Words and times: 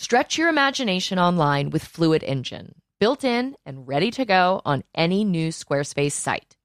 Stretch 0.00 0.38
your 0.38 0.48
imagination 0.48 1.18
online 1.18 1.68
with 1.68 1.84
Fluid 1.84 2.24
Engine, 2.24 2.74
built 3.00 3.22
in 3.22 3.54
and 3.66 3.86
ready 3.86 4.10
to 4.12 4.24
go 4.24 4.62
on 4.64 4.82
any 4.94 5.24
new 5.24 5.50
Squarespace 5.50 6.12
site. 6.12 6.56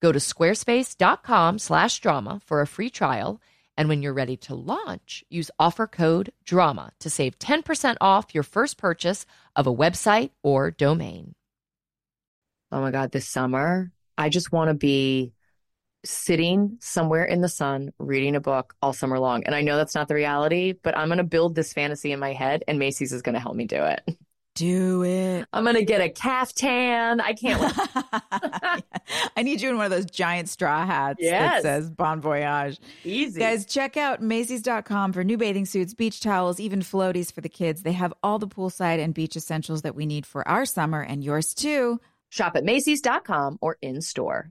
Go 0.00 0.10
to 0.10 0.18
squarespace.com 0.18 1.58
slash 1.58 2.00
drama 2.00 2.40
for 2.46 2.62
a 2.62 2.66
free 2.66 2.88
trial. 2.88 3.42
And 3.76 3.90
when 3.90 4.00
you're 4.00 4.14
ready 4.14 4.38
to 4.38 4.54
launch, 4.54 5.22
use 5.28 5.50
offer 5.58 5.86
code 5.86 6.32
DRAMA 6.46 6.92
to 7.00 7.10
save 7.10 7.38
10% 7.38 7.98
off 8.00 8.34
your 8.34 8.42
first 8.42 8.78
purchase 8.78 9.26
of 9.54 9.66
a 9.66 9.74
website 9.74 10.30
or 10.42 10.70
domain. 10.70 11.34
Oh 12.70 12.80
my 12.80 12.90
God, 12.90 13.12
this 13.12 13.28
summer, 13.28 13.92
I 14.16 14.30
just 14.30 14.50
want 14.50 14.68
to 14.68 14.74
be 14.74 15.34
sitting 16.04 16.76
somewhere 16.80 17.24
in 17.24 17.40
the 17.40 17.48
sun 17.48 17.92
reading 17.98 18.34
a 18.36 18.40
book 18.40 18.74
all 18.82 18.92
summer 18.92 19.18
long. 19.18 19.44
And 19.44 19.54
I 19.54 19.60
know 19.62 19.76
that's 19.76 19.94
not 19.94 20.08
the 20.08 20.14
reality, 20.14 20.72
but 20.82 20.96
I'm 20.96 21.08
going 21.08 21.18
to 21.18 21.24
build 21.24 21.54
this 21.54 21.72
fantasy 21.72 22.12
in 22.12 22.18
my 22.20 22.32
head 22.32 22.64
and 22.66 22.78
Macy's 22.78 23.12
is 23.12 23.22
going 23.22 23.34
to 23.34 23.40
help 23.40 23.54
me 23.54 23.66
do 23.66 23.82
it. 23.84 24.02
Do 24.54 25.02
it. 25.02 25.46
I'm 25.52 25.64
going 25.64 25.76
to 25.76 25.84
get 25.84 26.02
a 26.02 26.10
caftan. 26.10 27.20
I 27.22 27.32
can't 27.32 27.58
wait. 27.58 28.82
I 29.36 29.42
need 29.42 29.62
you 29.62 29.70
in 29.70 29.76
one 29.76 29.86
of 29.86 29.90
those 29.90 30.04
giant 30.04 30.48
straw 30.50 30.84
hats 30.84 31.20
Yes. 31.22 31.62
that 31.62 31.62
says 31.62 31.90
Bon 31.90 32.20
Voyage. 32.20 32.78
Easy. 33.02 33.40
Guys, 33.40 33.64
check 33.64 33.96
out 33.96 34.20
Macy's.com 34.20 35.14
for 35.14 35.24
new 35.24 35.38
bathing 35.38 35.64
suits, 35.64 35.94
beach 35.94 36.20
towels, 36.20 36.60
even 36.60 36.80
floaties 36.80 37.32
for 37.32 37.40
the 37.40 37.48
kids. 37.48 37.82
They 37.82 37.92
have 37.92 38.12
all 38.22 38.38
the 38.38 38.46
poolside 38.48 39.02
and 39.02 39.14
beach 39.14 39.36
essentials 39.36 39.82
that 39.82 39.94
we 39.94 40.04
need 40.04 40.26
for 40.26 40.46
our 40.46 40.66
summer 40.66 41.00
and 41.00 41.24
yours 41.24 41.54
too. 41.54 41.98
Shop 42.28 42.54
at 42.56 42.64
Macy's.com 42.64 43.58
or 43.62 43.78
in 43.80 44.02
store. 44.02 44.50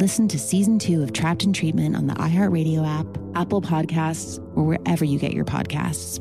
Listen 0.00 0.28
to 0.28 0.38
season 0.38 0.78
two 0.78 1.02
of 1.02 1.12
Trapped 1.12 1.44
in 1.44 1.52
Treatment 1.52 1.94
on 1.94 2.06
the 2.06 2.14
iHeartRadio 2.14 2.88
app, 2.88 3.06
Apple 3.34 3.60
Podcasts, 3.60 4.38
or 4.56 4.64
wherever 4.64 5.04
you 5.04 5.18
get 5.18 5.34
your 5.34 5.44
podcasts. 5.44 6.16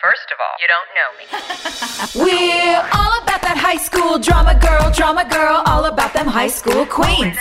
First 0.00 0.24
of 0.32 0.38
all, 0.40 0.56
you 0.56 0.66
don't 0.72 0.88
know 0.96 1.10
me. 1.20 1.26
We're 2.24 2.80
all 2.80 3.20
about 3.20 3.42
that 3.42 3.58
high 3.60 3.76
school 3.76 4.18
drama 4.18 4.58
girl, 4.58 4.90
drama 4.92 5.28
girl, 5.28 5.62
all 5.66 5.84
about 5.84 6.14
them 6.14 6.26
high 6.26 6.48
school 6.48 6.86
queens. 6.86 7.36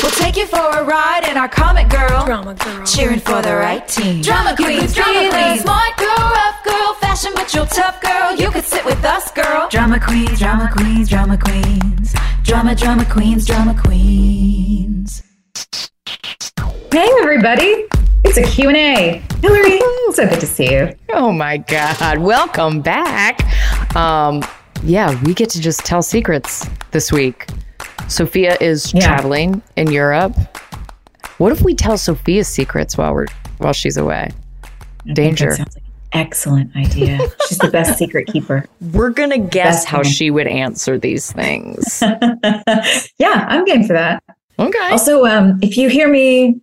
We'll 0.00 0.12
take 0.12 0.36
you 0.36 0.46
for 0.46 0.62
a 0.62 0.84
ride 0.84 1.26
in 1.28 1.36
our 1.36 1.48
comic 1.48 1.88
girl, 1.88 2.24
drama 2.24 2.54
girl, 2.54 2.86
cheering 2.86 3.18
for 3.18 3.42
the 3.42 3.56
right 3.56 3.86
team. 3.88 4.22
Drama 4.22 4.54
queens, 4.54 4.94
drama 4.94 5.28
queens, 5.28 5.62
smart 5.62 5.96
girl, 5.96 6.22
rough 6.22 6.62
girl, 6.62 6.94
fashion 7.00 7.32
but 7.34 7.52
you're 7.52 7.66
tough 7.66 8.00
girl. 8.00 8.36
You 8.36 8.52
could 8.52 8.64
sit 8.64 8.84
with 8.84 9.04
us, 9.04 9.32
girl. 9.32 9.68
Drama 9.68 9.98
queens, 9.98 10.38
drama 10.38 10.70
queens, 10.72 11.08
drama 11.08 11.36
queens, 11.36 12.12
drama, 12.12 12.27
drama 12.48 12.74
drama 12.74 13.04
queens, 13.04 13.46
drama 13.46 13.78
queens. 13.78 15.22
Hey, 16.90 17.06
everybody. 17.20 17.84
It's 18.24 18.38
a 18.38 18.42
Q&A. 18.42 19.20
Hilarie, 19.42 20.14
so 20.14 20.26
good 20.26 20.40
to 20.40 20.46
see 20.46 20.72
you. 20.72 20.94
Oh 21.12 21.30
my 21.30 21.58
God. 21.58 22.16
Welcome 22.20 22.80
back. 22.80 23.44
Um, 23.94 24.42
yeah, 24.82 25.22
we 25.24 25.34
get 25.34 25.50
to 25.50 25.60
just 25.60 25.80
tell 25.84 26.00
secrets 26.00 26.66
this 26.92 27.12
week. 27.12 27.46
Sophia 28.08 28.56
is 28.62 28.94
Yeah. 28.94 29.00
traveling 29.06 29.60
in 29.76 29.92
Europe. 29.92 30.34
What 31.36 31.52
if 31.52 31.60
we 31.60 31.74
tell 31.74 31.98
Sophia's 31.98 32.48
secrets 32.48 32.96
while 32.96 33.12
we're 33.12 33.26
while 33.58 33.74
she's 33.74 33.98
away? 33.98 34.30
Danger. 35.12 35.50
That 35.50 35.56
sounds 35.58 35.74
like 35.76 35.84
an 35.84 35.87
excellent 36.12 36.74
idea. 36.76 37.18
She's 37.48 37.58
the 37.58 37.70
best 37.70 37.98
secret 37.98 38.26
keeper. 38.28 38.66
We're 38.92 39.10
gonna 39.10 39.38
guess 39.38 39.76
Best 39.76 39.88
how 39.88 39.98
woman. 39.98 40.12
she 40.12 40.30
would 40.30 40.46
answer 40.46 40.98
these 40.98 41.32
things. 41.32 42.02
yeah, 43.18 43.46
I'm 43.48 43.64
game 43.64 43.84
for 43.84 43.92
that. 43.92 44.22
Okay. 44.58 44.90
Also, 44.90 45.24
um, 45.24 45.58
if 45.62 45.76
you 45.76 45.88
hear 45.88 46.08
me 46.08 46.60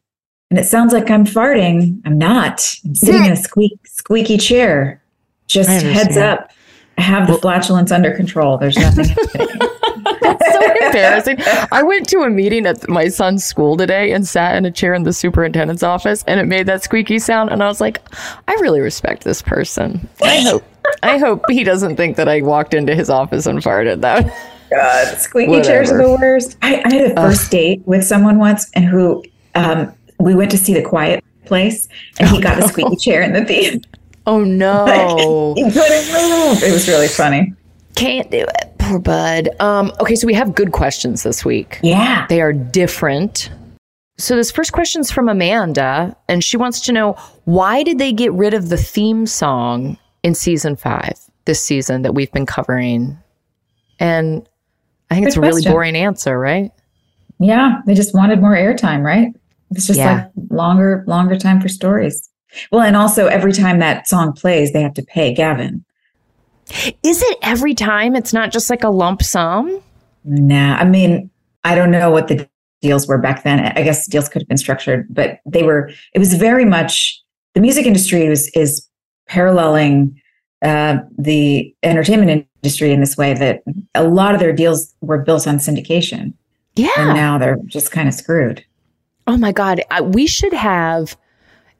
and 0.51 0.59
it 0.59 0.65
sounds 0.65 0.93
like 0.93 1.09
I'm 1.09 1.25
farting, 1.25 2.01
I'm 2.05 2.17
not. 2.17 2.75
I'm 2.85 2.95
sitting 2.95 3.25
in 3.25 3.31
a 3.31 3.37
squeak, 3.37 3.79
squeaky 3.87 4.37
chair. 4.37 5.01
Just 5.47 5.69
heads 5.69 6.17
up. 6.17 6.51
I 6.97 7.01
have 7.01 7.27
the 7.27 7.37
flatulence 7.37 7.91
under 7.91 8.11
control. 8.15 8.57
There's 8.57 8.77
nothing 8.77 9.05
happening. 9.05 9.47
That's 9.49 9.61
so 9.63 9.74
embarrassing. 10.81 11.37
I 11.71 11.83
went 11.83 12.07
to 12.09 12.19
a 12.19 12.29
meeting 12.29 12.65
at 12.65 12.87
my 12.87 13.07
son's 13.07 13.43
school 13.43 13.77
today 13.77 14.11
and 14.11 14.27
sat 14.27 14.55
in 14.55 14.65
a 14.65 14.71
chair 14.71 14.93
in 14.93 15.03
the 15.03 15.13
superintendent's 15.13 15.83
office 15.83 16.23
and 16.27 16.39
it 16.39 16.45
made 16.45 16.65
that 16.67 16.83
squeaky 16.83 17.19
sound 17.19 17.49
and 17.51 17.63
I 17.63 17.67
was 17.67 17.81
like, 17.81 18.01
I 18.47 18.53
really 18.55 18.81
respect 18.81 19.23
this 19.23 19.41
person. 19.41 20.07
I 20.21 20.41
hope 20.41 20.63
I 21.03 21.17
hope 21.17 21.43
he 21.49 21.63
doesn't 21.63 21.95
think 21.95 22.15
that 22.17 22.27
I 22.27 22.41
walked 22.41 22.73
into 22.73 22.95
his 22.95 23.09
office 23.09 23.45
and 23.45 23.59
farted 23.59 24.01
that. 24.01 24.25
God, 24.71 25.17
squeaky 25.17 25.61
chairs 25.61 25.91
are 25.91 25.97
the 25.97 26.09
worst. 26.09 26.57
I, 26.61 26.81
I 26.83 26.93
had 26.93 27.11
a 27.11 27.15
first 27.15 27.51
date 27.51 27.81
with 27.85 28.03
someone 28.03 28.39
once, 28.39 28.69
and 28.73 28.85
who 28.85 29.23
um, 29.53 29.93
we 30.19 30.33
went 30.35 30.51
to 30.51 30.57
see 30.57 30.73
the 30.73 30.81
Quiet 30.81 31.23
Place, 31.45 31.87
and 32.19 32.27
he 32.29 32.41
got 32.41 32.61
a 32.61 32.67
squeaky 32.67 32.95
chair 32.95 33.21
in 33.21 33.33
the 33.33 33.45
theater. 33.45 33.79
Oh 34.25 34.43
no. 34.43 35.53
he 35.55 35.63
couldn't 35.63 36.07
move. 36.13 36.63
It 36.63 36.71
was 36.71 36.87
really 36.87 37.07
funny. 37.07 37.53
Can't 37.95 38.29
do 38.31 38.39
it. 38.39 38.74
Poor 38.85 38.99
bud. 38.99 39.49
Um, 39.59 39.91
okay, 39.99 40.15
so 40.15 40.27
we 40.27 40.33
have 40.33 40.53
good 40.55 40.71
questions 40.71 41.23
this 41.23 41.43
week. 41.43 41.79
Yeah. 41.81 42.25
They 42.29 42.41
are 42.41 42.53
different. 42.53 43.49
So 44.17 44.35
this 44.35 44.51
first 44.51 44.71
question 44.73 45.01
is 45.01 45.11
from 45.11 45.27
Amanda, 45.27 46.15
and 46.29 46.43
she 46.43 46.55
wants 46.55 46.79
to 46.81 46.93
know 46.93 47.13
why 47.45 47.83
did 47.83 47.97
they 47.97 48.13
get 48.13 48.31
rid 48.33 48.53
of 48.53 48.69
the 48.69 48.77
theme 48.77 49.25
song 49.25 49.97
in 50.23 50.35
season 50.35 50.75
five, 50.75 51.19
this 51.45 51.61
season 51.63 52.03
that 52.03 52.13
we've 52.13 52.31
been 52.31 52.45
covering? 52.45 53.17
And 53.99 54.47
I 55.09 55.15
think 55.15 55.27
it's 55.27 55.35
a 55.35 55.39
Good 55.39 55.47
really 55.47 55.61
boring 55.63 55.95
answer, 55.95 56.39
right? 56.39 56.71
Yeah, 57.39 57.81
they 57.85 57.93
just 57.93 58.13
wanted 58.13 58.39
more 58.39 58.55
airtime, 58.55 59.03
right? 59.03 59.33
It's 59.71 59.87
just 59.87 59.99
Yeah. 59.99 60.13
like 60.13 60.49
longer, 60.49 61.03
longer 61.07 61.37
time 61.37 61.59
for 61.59 61.67
stories. 61.67 62.29
Well, 62.71 62.81
and 62.81 62.95
also 62.95 63.27
every 63.27 63.51
time 63.51 63.79
that 63.79 64.07
song 64.07 64.31
plays, 64.31 64.71
they 64.71 64.81
have 64.81 64.93
to 64.93 65.03
pay 65.03 65.33
Gavin. 65.33 65.83
Is 67.03 67.21
it 67.21 67.37
every 67.41 67.73
time? 67.73 68.15
It's 68.15 68.33
not 68.33 68.51
just 68.51 68.69
like 68.69 68.83
a 68.83 68.89
lump 68.89 69.21
sum? 69.23 69.81
Nah, 70.23 70.75
I 70.75 70.85
mean, 70.85 71.29
I 71.63 71.75
don't 71.75 71.91
know 71.91 72.09
what 72.09 72.27
the 72.27 72.49
deals 72.81 73.07
were 73.07 73.17
back 73.17 73.43
then. 73.43 73.59
I 73.59 73.83
guess 73.83 74.07
deals 74.07 74.29
could 74.29 74.41
have 74.41 74.47
been 74.47 74.57
structured, 74.57 75.07
but 75.09 75.39
they 75.45 75.63
were, 75.63 75.91
it 76.13 76.19
was 76.19 76.33
very 76.33 76.65
much, 76.65 77.21
the 77.53 77.61
music 77.61 77.85
industry 77.85 78.27
was, 78.29 78.49
is 78.49 78.87
paralleling 79.27 80.19
uh, 80.61 80.97
the 81.17 81.73
entertainment 81.83 82.47
industry 82.63 82.91
in 82.91 82.99
this 82.99 83.17
way 83.17 83.33
that 83.33 83.63
a 83.93 84.03
lot 84.03 84.33
of 84.33 84.39
their 84.39 84.53
deals 84.53 84.93
were 85.01 85.19
built 85.19 85.47
on 85.47 85.57
syndication. 85.57 86.33
Yeah. 86.75 86.89
And 86.97 87.13
now 87.13 87.37
they're 87.37 87.57
just 87.65 87.91
kind 87.91 88.07
of 88.07 88.13
screwed. 88.13 88.65
Oh 89.27 89.37
my 89.37 89.51
God. 89.51 89.81
I, 89.91 90.01
we 90.01 90.27
should 90.27 90.53
have 90.53 91.15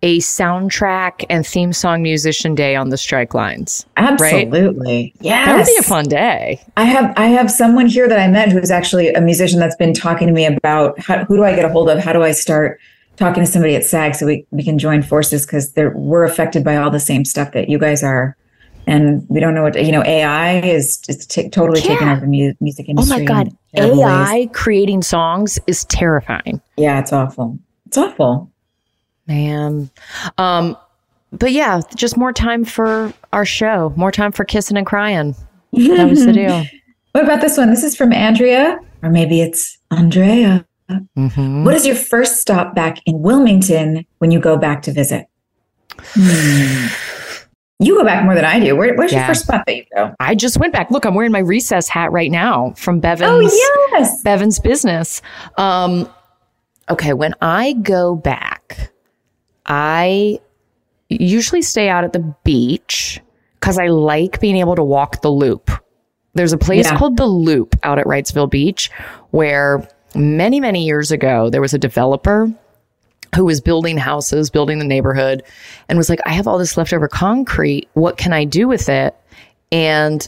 a 0.05 0.19
soundtrack 0.19 1.25
and 1.31 1.45
theme 1.45 1.73
song 1.73 2.03
musician 2.03 2.53
day 2.53 2.75
on 2.75 2.89
the 2.89 2.97
strike 2.97 3.33
lines. 3.33 3.87
Absolutely. 3.97 5.01
Right? 5.01 5.13
Yes. 5.19 5.47
That 5.47 5.57
would 5.57 5.65
be 5.65 5.77
a 5.79 5.81
fun 5.81 6.05
day. 6.05 6.63
I 6.77 6.83
have 6.83 7.11
I 7.17 7.25
have 7.25 7.49
someone 7.49 7.87
here 7.87 8.07
that 8.07 8.19
I 8.19 8.27
met 8.27 8.51
who's 8.51 8.69
actually 8.69 9.11
a 9.13 9.19
musician 9.19 9.59
that's 9.59 9.75
been 9.75 9.95
talking 9.95 10.27
to 10.27 10.33
me 10.33 10.45
about 10.45 10.99
how, 10.99 11.25
who 11.25 11.37
do 11.37 11.43
I 11.43 11.55
get 11.55 11.65
a 11.65 11.69
hold 11.69 11.89
of? 11.89 11.97
How 11.97 12.13
do 12.13 12.21
I 12.21 12.33
start 12.33 12.79
talking 13.15 13.43
to 13.43 13.49
somebody 13.49 13.75
at 13.75 13.83
SAG 13.83 14.13
so 14.13 14.27
we, 14.27 14.45
we 14.51 14.63
can 14.63 14.77
join 14.77 15.01
forces 15.01 15.43
because 15.43 15.73
we're 15.75 16.23
affected 16.23 16.63
by 16.63 16.77
all 16.77 16.91
the 16.91 16.99
same 16.99 17.25
stuff 17.25 17.51
that 17.53 17.67
you 17.67 17.79
guys 17.79 18.03
are. 18.03 18.37
And 18.85 19.25
we 19.27 19.39
don't 19.39 19.55
know 19.55 19.63
what, 19.63 19.83
you 19.83 19.91
know, 19.91 20.03
AI 20.03 20.59
is 20.59 20.97
just 20.97 21.31
t- 21.31 21.49
totally 21.49 21.81
yeah. 21.81 21.87
taking 21.87 22.09
over 22.09 22.21
the 22.21 22.27
mu- 22.27 22.53
music 22.59 22.87
industry. 22.87 23.15
Oh 23.15 23.19
my 23.19 23.25
God. 23.25 23.57
AI 23.73 24.33
ways. 24.33 24.49
creating 24.53 25.01
songs 25.01 25.57
is 25.65 25.83
terrifying. 25.85 26.61
Yeah, 26.77 26.99
it's 26.99 27.11
awful. 27.11 27.57
It's 27.87 27.97
awful. 27.97 28.51
Man. 29.27 29.89
Um, 30.37 30.77
but 31.31 31.51
yeah, 31.51 31.81
just 31.95 32.17
more 32.17 32.31
time 32.31 32.65
for 32.65 33.13
our 33.33 33.45
show, 33.45 33.93
more 33.95 34.11
time 34.11 34.31
for 34.31 34.45
kissing 34.45 34.77
and 34.77 34.85
crying. 34.85 35.35
That 35.73 36.09
was 36.09 36.25
the 36.25 36.33
deal. 36.33 36.65
what 37.11 37.23
about 37.23 37.41
this 37.41 37.57
one? 37.57 37.69
This 37.69 37.83
is 37.83 37.95
from 37.95 38.13
Andrea, 38.13 38.79
or 39.03 39.09
maybe 39.09 39.41
it's 39.41 39.77
Andrea. 39.91 40.65
Mm-hmm. 40.89 41.65
What 41.65 41.73
is 41.73 41.85
your 41.85 41.95
first 41.95 42.37
stop 42.37 42.75
back 42.75 42.99
in 43.05 43.21
Wilmington 43.21 44.05
when 44.19 44.31
you 44.31 44.39
go 44.39 44.57
back 44.57 44.83
to 44.83 44.93
visit? 44.93 45.27
Hmm. 45.99 46.87
You 47.79 47.95
go 47.95 48.05
back 48.05 48.23
more 48.23 48.35
than 48.35 48.45
I 48.45 48.59
do. 48.59 48.75
Where, 48.75 48.95
where's 48.95 49.11
yeah. 49.11 49.19
your 49.19 49.27
first 49.27 49.43
spot 49.43 49.65
that 49.65 49.75
you 49.75 49.83
go? 49.93 50.15
I 50.19 50.33
just 50.33 50.57
went 50.57 50.71
back. 50.71 50.91
Look, 50.91 51.05
I'm 51.05 51.13
wearing 51.13 51.33
my 51.33 51.39
recess 51.39 51.89
hat 51.89 52.11
right 52.11 52.31
now 52.31 52.73
from 52.77 53.01
Bevan's. 53.01 53.29
Oh 53.29 53.39
yes, 53.91 54.21
Bevan's 54.23 54.59
business. 54.59 55.21
Um, 55.57 56.09
okay, 56.89 57.13
when 57.13 57.33
I 57.41 57.73
go 57.73 58.15
back, 58.15 58.91
I 59.65 60.39
usually 61.09 61.61
stay 61.61 61.89
out 61.89 62.03
at 62.03 62.13
the 62.13 62.35
beach 62.43 63.21
because 63.59 63.77
I 63.77 63.87
like 63.87 64.39
being 64.39 64.57
able 64.57 64.75
to 64.75 64.83
walk 64.83 65.21
the 65.21 65.31
loop. 65.31 65.71
There's 66.35 66.53
a 66.53 66.57
place 66.57 66.85
yeah. 66.85 66.97
called 66.97 67.17
the 67.17 67.25
Loop 67.25 67.75
out 67.83 67.97
at 67.97 68.05
Wrightsville 68.05 68.51
Beach 68.51 68.91
where 69.31 69.87
many, 70.13 70.59
many 70.59 70.85
years 70.85 71.09
ago 71.09 71.49
there 71.49 71.61
was 71.61 71.73
a 71.73 71.79
developer 71.79 72.53
who 73.35 73.45
was 73.45 73.61
building 73.61 73.97
houses, 73.97 74.49
building 74.49 74.79
the 74.79 74.85
neighborhood, 74.85 75.43
and 75.87 75.97
was 75.97 76.09
like, 76.09 76.19
I 76.25 76.33
have 76.33 76.47
all 76.47 76.57
this 76.57 76.77
leftover 76.77 77.07
concrete. 77.07 77.89
What 77.93 78.17
can 78.17 78.33
I 78.33 78.43
do 78.43 78.67
with 78.67 78.89
it? 78.89 79.15
And 79.71 80.27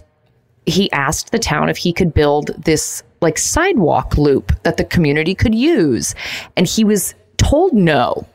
he 0.66 0.92
asked 0.92 1.32
the 1.32 1.40
town 1.40 1.70
if 1.70 1.78
he 1.78 1.94
could 1.94 2.14
build 2.14 2.52
this 2.58 3.04
like 3.22 3.38
sidewalk 3.38 4.18
loop 4.18 4.52
that 4.64 4.78
the 4.78 4.84
community 4.84 5.36
could 5.36 5.56
use. 5.56 6.16
And 6.56 6.68
he 6.68 6.84
was 6.84 7.16
told 7.38 7.74
no 7.74 8.28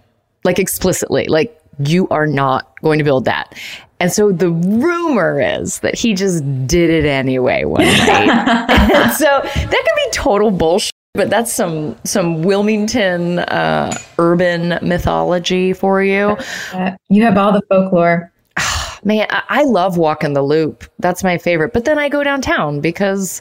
like 0.45 0.59
explicitly, 0.59 1.27
like 1.27 1.59
you 1.79 2.09
are 2.09 2.27
not 2.27 2.73
going 2.83 2.99
to 2.99 3.05
build 3.05 3.25
that. 3.25 3.55
And 4.01 4.11
so 4.13 4.33
the 4.33 4.51
rumor 4.51 5.41
is 5.41 5.79
that 5.81 5.95
he 5.95 6.15
just 6.15 6.43
did 6.67 6.91
it 6.91 7.05
anyway 7.05 7.65
one 7.65 7.85
night. 7.87 9.13
so 9.13 9.27
that 9.27 9.71
could 9.71 9.71
be 9.71 10.11
total 10.13 10.51
bullshit, 10.51 10.93
but 11.15 11.31
that's 11.31 11.53
some 11.53 11.97
some 12.05 12.43
Wilmington 12.43 13.39
uh, 13.39 13.97
urban 14.19 14.79
mythology 14.83 15.73
for 15.73 16.03
you. 16.03 16.37
Uh, 16.73 16.97
you 17.11 17.23
have 17.23 17.39
all 17.39 17.53
the 17.53 17.63
folklore. 17.69 18.33
Man, 19.05 19.27
I, 19.31 19.43
I 19.49 19.63
love 19.65 19.99
walking 19.99 20.33
the 20.33 20.43
loop. 20.43 20.85
That's 20.99 21.23
my 21.23 21.39
favorite. 21.39 21.73
But 21.73 21.85
then 21.85 21.99
I 21.99 22.09
go 22.09 22.25
downtown 22.25 22.81
because 22.81 23.41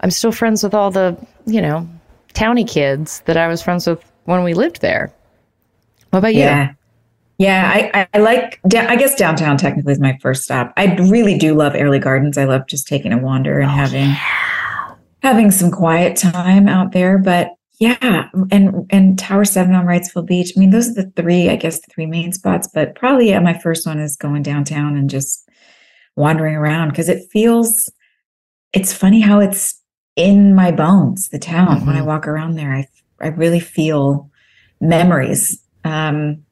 I'm 0.00 0.10
still 0.10 0.32
friends 0.32 0.62
with 0.62 0.72
all 0.72 0.90
the, 0.90 1.14
you 1.44 1.60
know, 1.60 1.86
towny 2.32 2.64
kids 2.64 3.20
that 3.26 3.36
I 3.36 3.48
was 3.48 3.62
friends 3.62 3.86
with 3.86 4.02
when 4.24 4.44
we 4.44 4.54
lived 4.54 4.80
there. 4.80 5.12
What 6.10 6.20
about 6.20 6.34
you? 6.34 6.40
Yeah. 6.40 6.74
Yeah, 7.40 7.72
I, 7.94 8.06
I 8.12 8.18
like, 8.18 8.60
I 8.66 8.96
guess 8.96 9.14
downtown 9.14 9.56
technically 9.56 9.94
is 9.94 9.98
my 9.98 10.18
first 10.20 10.44
stop. 10.44 10.74
I 10.76 10.94
really 10.96 11.38
do 11.38 11.54
love 11.54 11.74
Airlie 11.74 11.98
Gardens. 11.98 12.36
I 12.36 12.44
love 12.44 12.66
just 12.66 12.86
taking 12.86 13.14
a 13.14 13.18
wander 13.18 13.60
and 13.60 13.70
oh, 13.70 13.74
having, 13.74 14.10
yeah. 14.10 14.94
having 15.22 15.50
some 15.50 15.70
quiet 15.70 16.18
time 16.18 16.68
out 16.68 16.92
there. 16.92 17.16
But 17.16 17.54
yeah, 17.78 18.28
and, 18.50 18.86
and 18.90 19.18
Tower 19.18 19.46
7 19.46 19.74
on 19.74 19.86
Wrightsville 19.86 20.26
Beach. 20.26 20.52
I 20.54 20.60
mean, 20.60 20.68
those 20.68 20.90
are 20.90 21.02
the 21.02 21.12
three, 21.16 21.48
I 21.48 21.56
guess, 21.56 21.80
the 21.80 21.86
three 21.90 22.04
main 22.04 22.32
spots. 22.32 22.68
But 22.74 22.94
probably, 22.94 23.30
yeah, 23.30 23.40
my 23.40 23.58
first 23.58 23.86
one 23.86 23.98
is 23.98 24.16
going 24.16 24.42
downtown 24.42 24.98
and 24.98 25.08
just 25.08 25.48
wandering 26.16 26.56
around 26.56 26.90
because 26.90 27.08
it 27.08 27.26
feels, 27.32 27.90
it's 28.74 28.92
funny 28.92 29.20
how 29.20 29.40
it's 29.40 29.80
in 30.14 30.54
my 30.54 30.72
bones, 30.72 31.30
the 31.30 31.38
town. 31.38 31.78
Mm-hmm. 31.78 31.86
When 31.86 31.96
I 31.96 32.00
mm-hmm. 32.00 32.08
walk 32.08 32.28
around 32.28 32.56
there, 32.56 32.74
I, 32.74 32.86
I 33.18 33.28
really 33.28 33.60
feel 33.60 34.30
memories 34.78 35.58
um, 35.84 36.44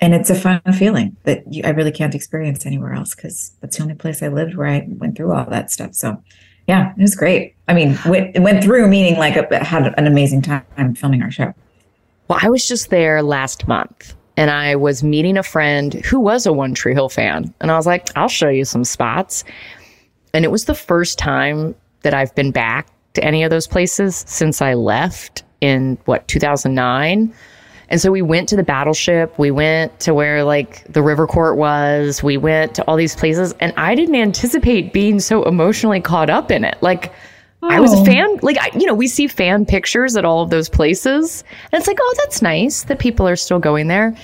and 0.00 0.14
it's 0.14 0.30
a 0.30 0.34
fun 0.34 0.60
feeling 0.76 1.16
that 1.22 1.44
you, 1.52 1.62
I 1.64 1.70
really 1.70 1.92
can't 1.92 2.14
experience 2.14 2.66
anywhere 2.66 2.92
else 2.92 3.14
because 3.14 3.52
that's 3.60 3.76
the 3.76 3.84
only 3.84 3.94
place 3.94 4.22
I 4.22 4.28
lived 4.28 4.56
where 4.56 4.66
I 4.66 4.86
went 4.88 5.16
through 5.16 5.32
all 5.32 5.44
that 5.48 5.70
stuff. 5.70 5.94
So, 5.94 6.20
yeah, 6.66 6.92
it 6.96 7.00
was 7.00 7.14
great. 7.14 7.54
I 7.68 7.74
mean, 7.74 7.96
went, 8.06 8.38
went 8.40 8.64
through 8.64 8.88
meaning 8.88 9.16
like 9.16 9.36
a, 9.36 9.64
had 9.64 9.94
an 9.96 10.06
amazing 10.06 10.42
time 10.42 10.94
filming 10.96 11.22
our 11.22 11.30
show. 11.30 11.54
Well, 12.26 12.40
I 12.42 12.50
was 12.50 12.66
just 12.66 12.90
there 12.90 13.22
last 13.22 13.68
month 13.68 14.14
and 14.36 14.50
I 14.50 14.74
was 14.74 15.04
meeting 15.04 15.36
a 15.36 15.42
friend 15.42 15.94
who 15.94 16.18
was 16.18 16.46
a 16.46 16.52
One 16.52 16.74
Tree 16.74 16.94
Hill 16.94 17.08
fan. 17.08 17.54
And 17.60 17.70
I 17.70 17.76
was 17.76 17.86
like, 17.86 18.08
I'll 18.16 18.28
show 18.28 18.48
you 18.48 18.64
some 18.64 18.84
spots. 18.84 19.44
And 20.34 20.44
it 20.44 20.50
was 20.50 20.64
the 20.64 20.74
first 20.74 21.18
time 21.18 21.74
that 22.02 22.14
I've 22.14 22.34
been 22.34 22.50
back 22.50 22.88
to 23.14 23.22
any 23.22 23.44
of 23.44 23.50
those 23.50 23.68
places 23.68 24.24
since 24.26 24.62
I 24.62 24.74
left 24.74 25.44
in 25.60 25.98
what, 26.06 26.26
2009. 26.26 27.32
And 27.92 28.00
so 28.00 28.10
we 28.10 28.22
went 28.22 28.48
to 28.48 28.56
the 28.56 28.62
battleship. 28.62 29.38
We 29.38 29.50
went 29.50 30.00
to 30.00 30.14
where 30.14 30.44
like 30.44 30.82
the 30.90 31.02
river 31.02 31.26
court 31.26 31.58
was. 31.58 32.22
We 32.22 32.38
went 32.38 32.74
to 32.76 32.84
all 32.84 32.96
these 32.96 33.14
places. 33.14 33.54
And 33.60 33.74
I 33.76 33.94
didn't 33.94 34.14
anticipate 34.14 34.94
being 34.94 35.20
so 35.20 35.42
emotionally 35.42 36.00
caught 36.00 36.30
up 36.30 36.50
in 36.50 36.64
it. 36.64 36.78
Like, 36.80 37.12
oh. 37.62 37.68
I 37.68 37.80
was 37.80 37.92
a 37.92 37.98
oh. 37.98 38.04
fan. 38.06 38.38
Like, 38.40 38.56
I, 38.58 38.70
you 38.78 38.86
know, 38.86 38.94
we 38.94 39.08
see 39.08 39.26
fan 39.26 39.66
pictures 39.66 40.16
at 40.16 40.24
all 40.24 40.40
of 40.40 40.48
those 40.48 40.70
places. 40.70 41.44
And 41.70 41.78
it's 41.78 41.86
like, 41.86 41.98
oh, 42.00 42.14
that's 42.22 42.40
nice 42.40 42.84
that 42.84 42.98
people 42.98 43.28
are 43.28 43.36
still 43.36 43.58
going 43.58 43.88
there. 43.88 44.16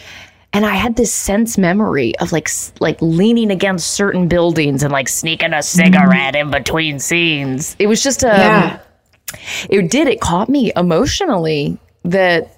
And 0.55 0.65
I 0.65 0.75
had 0.75 0.97
this 0.97 1.13
sense 1.13 1.59
memory 1.59 2.19
of 2.21 2.33
like 2.33 2.49
like 2.81 2.97
leaning 3.03 3.51
against 3.51 3.91
certain 3.91 4.29
buildings 4.29 4.83
and 4.83 4.91
like 4.91 5.11
sneaking 5.11 5.53
a 5.53 5.63
cigarette 5.63 6.35
in 6.35 6.51
between 6.51 7.01
scenes. 7.01 7.77
It 7.79 7.87
was 7.87 8.03
just 8.03 8.23
a 8.23 8.29
yeah. 8.29 8.79
it 9.69 9.91
did 9.91 10.09
it 10.09 10.23
caught 10.23 10.49
me 10.49 10.73
emotionally 10.75 11.77
that 12.05 12.58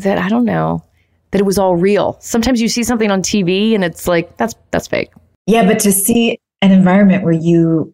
that 0.00 0.18
I 0.18 0.28
don't 0.28 0.44
know 0.44 0.84
that 1.30 1.40
it 1.40 1.44
was 1.44 1.58
all 1.58 1.76
real. 1.76 2.16
Sometimes 2.20 2.60
you 2.60 2.68
see 2.68 2.82
something 2.82 3.10
on 3.10 3.22
TV 3.22 3.74
and 3.74 3.84
it's 3.84 4.08
like 4.08 4.36
that's 4.36 4.54
that's 4.70 4.86
fake. 4.86 5.10
Yeah, 5.46 5.66
but 5.66 5.78
to 5.80 5.92
see 5.92 6.38
an 6.62 6.72
environment 6.72 7.24
where 7.24 7.32
you 7.32 7.92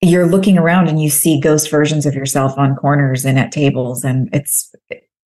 you're 0.00 0.26
looking 0.26 0.56
around 0.56 0.88
and 0.88 1.00
you 1.00 1.10
see 1.10 1.38
ghost 1.40 1.70
versions 1.70 2.06
of 2.06 2.14
yourself 2.14 2.56
on 2.56 2.74
corners 2.74 3.24
and 3.24 3.38
at 3.38 3.52
tables 3.52 4.04
and 4.04 4.28
it's 4.32 4.74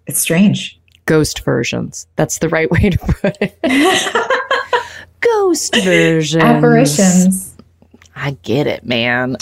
it's 0.06 0.20
strange. 0.20 0.80
Ghost 1.06 1.44
versions. 1.44 2.06
That's 2.16 2.38
the 2.38 2.48
right 2.48 2.70
way 2.70 2.90
to 2.90 2.98
put 2.98 3.36
it. 3.40 3.58
ghost 5.20 5.76
versions. 5.76 6.42
Apparitions. 6.42 7.56
I 8.16 8.32
get 8.42 8.66
it, 8.66 8.84
man. 8.84 9.36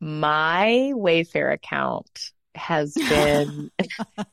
My 0.00 0.92
Wayfair 0.94 1.52
account 1.52 2.32
has 2.56 2.94
been 3.08 3.70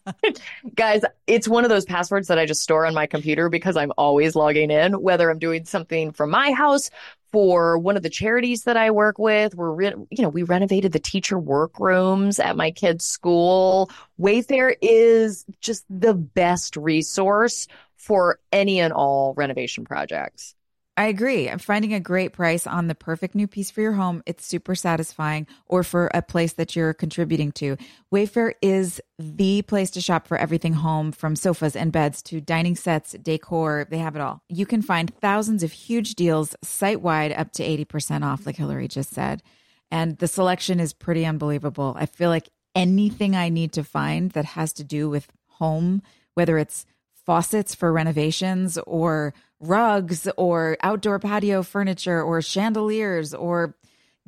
guys 0.75 1.01
it's 1.27 1.47
one 1.47 1.63
of 1.63 1.69
those 1.69 1.85
passwords 1.85 2.27
that 2.27 2.39
i 2.39 2.45
just 2.45 2.61
store 2.61 2.85
on 2.85 2.93
my 2.93 3.05
computer 3.05 3.49
because 3.49 3.77
i'm 3.77 3.91
always 3.97 4.35
logging 4.35 4.71
in 4.71 4.93
whether 5.01 5.29
i'm 5.29 5.39
doing 5.39 5.65
something 5.65 6.11
from 6.11 6.29
my 6.29 6.51
house 6.51 6.89
for 7.31 7.79
one 7.79 7.97
of 7.97 8.03
the 8.03 8.09
charities 8.09 8.63
that 8.65 8.77
i 8.77 8.91
work 8.91 9.17
with. 9.17 9.55
We're 9.55 9.71
re- 9.71 9.95
you 10.11 10.21
know 10.21 10.29
we 10.29 10.43
renovated 10.43 10.91
the 10.91 10.99
teacher 10.99 11.37
workrooms 11.37 12.39
at 12.39 12.55
my 12.55 12.69
kids 12.69 13.05
school. 13.05 13.89
Wayfair 14.21 14.75
is 14.81 15.43
just 15.59 15.83
the 15.89 16.13
best 16.13 16.77
resource 16.77 17.67
for 17.97 18.39
any 18.51 18.79
and 18.79 18.93
all 18.93 19.33
renovation 19.33 19.83
projects 19.83 20.53
I 20.95 21.05
agree. 21.07 21.49
I'm 21.49 21.57
finding 21.57 21.93
a 21.93 21.99
great 21.99 22.33
price 22.33 22.67
on 22.67 22.87
the 22.87 22.93
perfect 22.93 23.33
new 23.33 23.47
piece 23.47 23.71
for 23.71 23.81
your 23.81 23.93
home. 23.93 24.21
It's 24.27 24.45
super 24.45 24.75
satisfying 24.75 25.47
or 25.65 25.81
for 25.81 26.11
a 26.13 26.21
place 26.21 26.53
that 26.53 26.75
you're 26.75 26.93
contributing 26.93 27.51
to. 27.53 27.77
Wayfair 28.13 28.53
is 28.61 29.01
the 29.17 29.63
place 29.63 29.89
to 29.91 30.01
shop 30.01 30.27
for 30.27 30.37
everything 30.37 30.73
home 30.73 31.11
from 31.11 31.35
sofas 31.35 31.75
and 31.75 31.91
beds 31.91 32.21
to 32.23 32.39
dining 32.39 32.75
sets, 32.75 33.13
decor. 33.13 33.87
They 33.89 33.97
have 33.97 34.15
it 34.15 34.21
all. 34.21 34.43
You 34.49 34.67
can 34.67 34.83
find 34.83 35.11
thousands 35.19 35.63
of 35.63 35.71
huge 35.71 36.13
deals 36.13 36.55
site 36.63 37.01
wide 37.01 37.31
up 37.31 37.51
to 37.53 37.63
80% 37.63 38.23
off, 38.23 38.45
like 38.45 38.57
Hilarie 38.57 38.87
just 38.87 39.09
said. 39.09 39.41
And 39.89 40.19
the 40.19 40.27
selection 40.27 40.79
is 40.79 40.93
pretty 40.93 41.25
unbelievable. 41.25 41.95
I 41.97 42.05
feel 42.05 42.29
like 42.29 42.49
anything 42.75 43.35
I 43.35 43.49
need 43.49 43.73
to 43.73 43.83
find 43.83 44.31
that 44.31 44.45
has 44.45 44.73
to 44.73 44.83
do 44.83 45.09
with 45.09 45.27
home, 45.47 46.03
whether 46.35 46.59
it's 46.59 46.85
faucets 47.25 47.73
for 47.75 47.91
renovations 47.91 48.77
or 48.85 49.33
rugs 49.59 50.27
or 50.37 50.77
outdoor 50.81 51.19
patio 51.19 51.63
furniture 51.63 52.21
or 52.21 52.41
chandeliers 52.41 53.33
or 53.33 53.75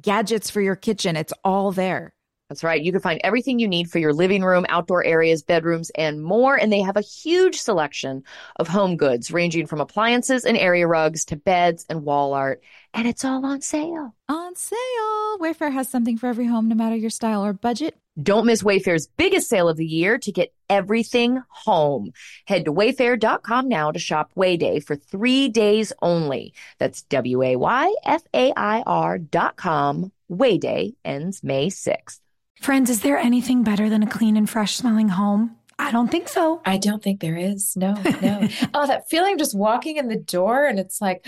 gadgets 0.02 0.50
for 0.50 0.62
your 0.62 0.76
kitchen. 0.76 1.16
It's 1.16 1.34
all 1.44 1.72
there. 1.72 2.14
That's 2.50 2.64
right. 2.64 2.82
You 2.82 2.92
can 2.92 3.02
find 3.02 3.20
everything 3.24 3.58
you 3.58 3.68
need 3.68 3.90
for 3.90 3.98
your 3.98 4.14
living 4.14 4.44
room, 4.44 4.68
outdoor 4.70 5.04
areas, 5.04 5.42
bedrooms, 5.42 5.90
and 5.96 6.24
more. 6.24 6.56
And 6.56 6.72
they 6.72 6.82
have 6.82 6.96
a 6.96 7.02
huge 7.02 7.60
selection 7.60 8.24
of 8.58 8.68
home 8.68 8.98
goods, 8.98 9.32
ranging 9.32 9.66
from 9.66 9.82
appliances 9.82 10.46
and 10.46 10.56
area 10.56 10.86
rugs 10.86 11.26
to 11.26 11.38
beds 11.38 11.88
and 11.90 12.04
wall 12.04 12.34
art. 12.34 12.62
And 12.94 13.08
it's 13.08 13.26
all 13.26 13.44
on 13.46 13.62
sale. 13.62 14.16
On 14.30 14.56
sale. 14.56 15.40
Wayfair 15.40 15.74
has 15.74 15.90
something 15.90 16.18
for 16.18 16.28
every 16.28 16.46
home, 16.46 16.68
no 16.68 16.76
matter 16.76 16.96
your 16.96 17.10
style 17.10 17.44
or 17.44 17.54
budget. 17.54 17.98
Don't 18.22 18.46
miss 18.46 18.64
Wayfair's 18.64 19.08
biggest 19.08 19.50
sale 19.50 19.68
of 19.68 19.76
the 19.76 19.86
year 19.86 20.18
to 20.20 20.32
get 20.32 20.54
everything 20.70 21.44
home. 21.50 22.12
Head 22.46 22.66
to 22.66 22.74
wayfair.com 22.74 23.68
now 23.68 23.92
to 23.92 24.00
shop 24.00 24.32
Wayday 24.36 24.80
for 24.80 24.96
three 24.96 25.50
days 25.50 25.92
only. 26.02 26.54
That's 26.80 27.02
W 27.04 27.44
A 27.44 27.56
Y 27.58 27.96
F 28.06 28.24
A 28.34 28.54
I 28.56 28.84
R 28.86 29.18
dot 29.18 29.58
com. 29.58 30.12
Wayday 30.30 30.96
ends 31.04 31.44
May 31.44 31.68
6th. 31.68 32.20
Friends, 32.62 32.90
is 32.90 33.02
there 33.02 33.18
anything 33.18 33.64
better 33.64 33.90
than 33.90 34.02
a 34.02 34.08
clean 34.08 34.38
and 34.38 34.50
fresh 34.50 34.76
smelling 34.76 35.10
home? 35.10 35.58
I 35.78 35.92
don't 35.92 36.10
think 36.10 36.30
so. 36.30 36.62
I 36.66 36.78
don't 36.78 37.04
think 37.04 37.20
there 37.20 37.36
is. 37.36 37.76
No, 37.76 37.94
no. 38.22 38.48
oh, 38.74 38.88
that 38.88 39.10
feeling 39.10 39.34
of 39.34 39.40
just 39.40 39.56
walking 39.56 39.98
in 39.98 40.08
the 40.08 40.16
door 40.16 40.66
and 40.66 40.80
it's 40.80 41.02
like, 41.02 41.28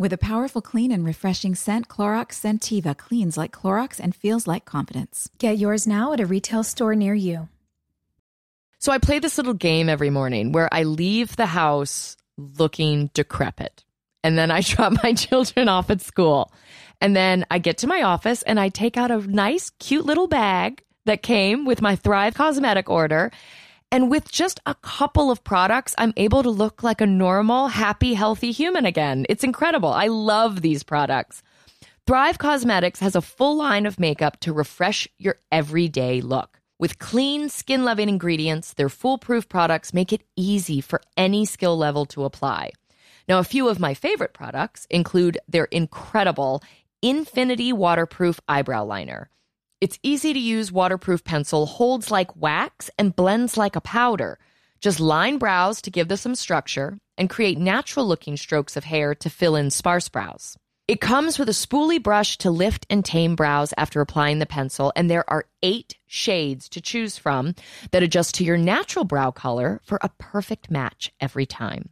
With 0.00 0.12
a 0.12 0.18
powerful, 0.18 0.62
clean, 0.62 0.92
and 0.92 1.04
refreshing 1.04 1.56
scent, 1.56 1.88
Clorox 1.88 2.28
Scentiva 2.38 2.96
cleans 2.96 3.36
like 3.36 3.50
Clorox 3.50 3.98
and 3.98 4.14
feels 4.14 4.46
like 4.46 4.64
confidence. 4.64 5.28
Get 5.38 5.58
yours 5.58 5.88
now 5.88 6.12
at 6.12 6.20
a 6.20 6.26
retail 6.26 6.62
store 6.62 6.94
near 6.94 7.14
you. 7.14 7.48
So 8.78 8.92
I 8.92 8.98
play 8.98 9.18
this 9.18 9.38
little 9.38 9.54
game 9.54 9.88
every 9.88 10.10
morning 10.10 10.52
where 10.52 10.72
I 10.72 10.84
leave 10.84 11.34
the 11.34 11.46
house 11.46 12.16
looking 12.36 13.10
decrepit. 13.12 13.82
And 14.22 14.38
then 14.38 14.52
I 14.52 14.60
drop 14.62 14.92
my 15.02 15.14
children 15.14 15.68
off 15.68 15.90
at 15.90 16.00
school. 16.00 16.52
And 17.00 17.16
then 17.16 17.44
I 17.50 17.58
get 17.58 17.78
to 17.78 17.88
my 17.88 18.02
office 18.02 18.42
and 18.42 18.60
I 18.60 18.68
take 18.68 18.96
out 18.96 19.10
a 19.10 19.18
nice, 19.18 19.70
cute 19.80 20.06
little 20.06 20.28
bag 20.28 20.80
that 21.06 21.24
came 21.24 21.64
with 21.64 21.82
my 21.82 21.96
Thrive 21.96 22.34
Causemetic 22.34 22.88
order. 22.88 23.32
And 23.90 24.10
with 24.10 24.30
just 24.30 24.60
a 24.66 24.74
couple 24.74 25.30
of 25.30 25.42
products, 25.44 25.94
I'm 25.96 26.12
able 26.16 26.42
to 26.42 26.50
look 26.50 26.82
like 26.82 27.00
a 27.00 27.06
normal, 27.06 27.68
happy, 27.68 28.14
healthy 28.14 28.52
human 28.52 28.84
again. 28.84 29.24
It's 29.28 29.44
incredible. 29.44 29.88
I 29.88 30.08
love 30.08 30.60
these 30.60 30.82
products. 30.82 31.42
Thrive 32.06 32.38
Causemetics 32.38 32.98
has 32.98 33.16
a 33.16 33.22
full 33.22 33.56
line 33.56 33.86
of 33.86 33.98
makeup 33.98 34.40
to 34.40 34.52
refresh 34.52 35.08
your 35.16 35.36
everyday 35.50 36.20
look. 36.20 36.60
With 36.78 36.98
clean, 36.98 37.48
skin 37.48 37.84
loving 37.84 38.08
ingredients, 38.08 38.74
their 38.74 38.88
foolproof 38.88 39.48
products 39.48 39.94
make 39.94 40.12
it 40.12 40.22
easy 40.36 40.80
for 40.80 41.00
any 41.16 41.44
skill 41.44 41.76
level 41.76 42.06
to 42.06 42.24
apply. 42.24 42.70
Now, 43.26 43.38
a 43.38 43.44
few 43.44 43.68
of 43.68 43.80
my 43.80 43.94
favorite 43.94 44.32
products 44.32 44.86
include 44.90 45.38
their 45.48 45.64
incredible 45.64 46.62
Infinity 47.02 47.72
Waterproof 47.72 48.40
Eyebrow 48.48 48.84
Liner. 48.84 49.28
Its 49.80 49.98
easy 50.02 50.32
to 50.32 50.40
use 50.40 50.72
waterproof 50.72 51.22
pencil 51.22 51.66
holds 51.66 52.10
like 52.10 52.34
wax 52.34 52.90
and 52.98 53.14
blends 53.14 53.56
like 53.56 53.76
a 53.76 53.80
powder. 53.80 54.38
Just 54.80 54.98
line 54.98 55.38
brows 55.38 55.80
to 55.82 55.90
give 55.90 56.08
them 56.08 56.16
some 56.16 56.34
structure 56.34 56.98
and 57.16 57.30
create 57.30 57.58
natural 57.58 58.06
looking 58.06 58.36
strokes 58.36 58.76
of 58.76 58.84
hair 58.84 59.14
to 59.14 59.30
fill 59.30 59.54
in 59.54 59.70
sparse 59.70 60.08
brows. 60.08 60.56
It 60.88 61.00
comes 61.00 61.38
with 61.38 61.48
a 61.48 61.52
spoolie 61.52 62.02
brush 62.02 62.38
to 62.38 62.50
lift 62.50 62.86
and 62.90 63.04
tame 63.04 63.36
brows 63.36 63.74
after 63.76 64.00
applying 64.00 64.38
the 64.38 64.46
pencil, 64.46 64.92
and 64.96 65.08
there 65.08 65.28
are 65.30 65.44
eight 65.62 65.96
shades 66.06 66.68
to 66.70 66.80
choose 66.80 67.18
from 67.18 67.54
that 67.92 68.02
adjust 68.02 68.34
to 68.36 68.44
your 68.44 68.56
natural 68.56 69.04
brow 69.04 69.30
color 69.30 69.80
for 69.84 69.98
a 70.00 70.10
perfect 70.18 70.70
match 70.70 71.12
every 71.20 71.44
time. 71.44 71.90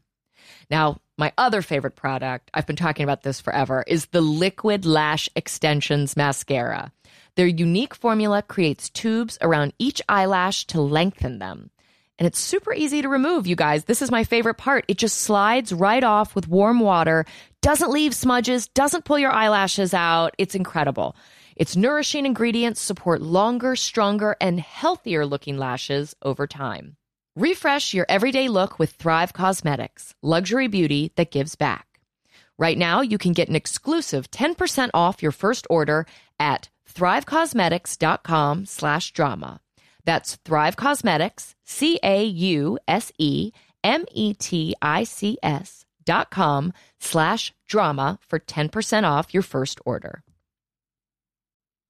Now, 0.70 1.00
my 1.18 1.32
other 1.38 1.62
favorite 1.62 1.96
product, 1.96 2.50
I've 2.52 2.66
been 2.66 2.76
talking 2.76 3.04
about 3.04 3.22
this 3.22 3.40
forever, 3.40 3.84
is 3.86 4.06
the 4.06 4.20
Liquid 4.20 4.84
Lash 4.84 5.28
Extensions 5.34 6.16
Mascara. 6.16 6.92
Their 7.36 7.46
unique 7.46 7.94
formula 7.94 8.42
creates 8.42 8.90
tubes 8.90 9.38
around 9.40 9.72
each 9.78 10.02
eyelash 10.08 10.66
to 10.66 10.80
lengthen 10.80 11.38
them. 11.38 11.70
And 12.18 12.26
it's 12.26 12.38
super 12.38 12.72
easy 12.72 13.02
to 13.02 13.08
remove, 13.08 13.46
you 13.46 13.56
guys. 13.56 13.84
This 13.84 14.00
is 14.00 14.10
my 14.10 14.24
favorite 14.24 14.56
part. 14.56 14.86
It 14.88 14.96
just 14.96 15.18
slides 15.18 15.72
right 15.72 16.02
off 16.02 16.34
with 16.34 16.48
warm 16.48 16.80
water, 16.80 17.26
doesn't 17.60 17.90
leave 17.90 18.14
smudges, 18.14 18.68
doesn't 18.68 19.04
pull 19.04 19.18
your 19.18 19.32
eyelashes 19.32 19.92
out. 19.92 20.34
It's 20.38 20.54
incredible. 20.54 21.14
Its 21.56 21.76
nourishing 21.76 22.26
ingredients 22.26 22.80
support 22.80 23.20
longer, 23.20 23.76
stronger, 23.76 24.36
and 24.40 24.60
healthier 24.60 25.26
looking 25.26 25.58
lashes 25.58 26.14
over 26.22 26.46
time. 26.46 26.96
Refresh 27.36 27.92
your 27.92 28.06
everyday 28.08 28.48
look 28.48 28.78
with 28.78 28.92
Thrive 28.92 29.34
Causemetics, 29.34 30.14
luxury 30.22 30.68
beauty 30.68 31.12
that 31.16 31.30
gives 31.30 31.54
back. 31.54 32.00
Right 32.56 32.78
now, 32.78 33.02
you 33.02 33.18
can 33.18 33.34
get 33.34 33.50
an 33.50 33.54
exclusive 33.54 34.30
10% 34.30 34.88
off 34.94 35.22
your 35.22 35.32
first 35.32 35.66
order 35.68 36.06
at 36.40 36.70
thrivecausemetics.com 36.90 38.64
slash 38.64 39.12
drama. 39.12 39.60
That's 40.06 40.36
Thrive 40.46 40.76
Causemetics, 40.76 41.54
C 41.66 42.00
A 42.02 42.24
U 42.24 42.78
S 42.88 43.12
E 43.18 43.52
M 43.84 44.06
E 44.12 44.32
T 44.32 44.74
I 44.80 45.04
C 45.04 45.36
S 45.42 45.84
dot 46.06 46.30
com 46.30 46.72
slash 47.00 47.52
drama 47.68 48.18
for 48.26 48.38
10% 48.38 49.04
off 49.04 49.34
your 49.34 49.42
first 49.42 49.78
order. 49.84 50.22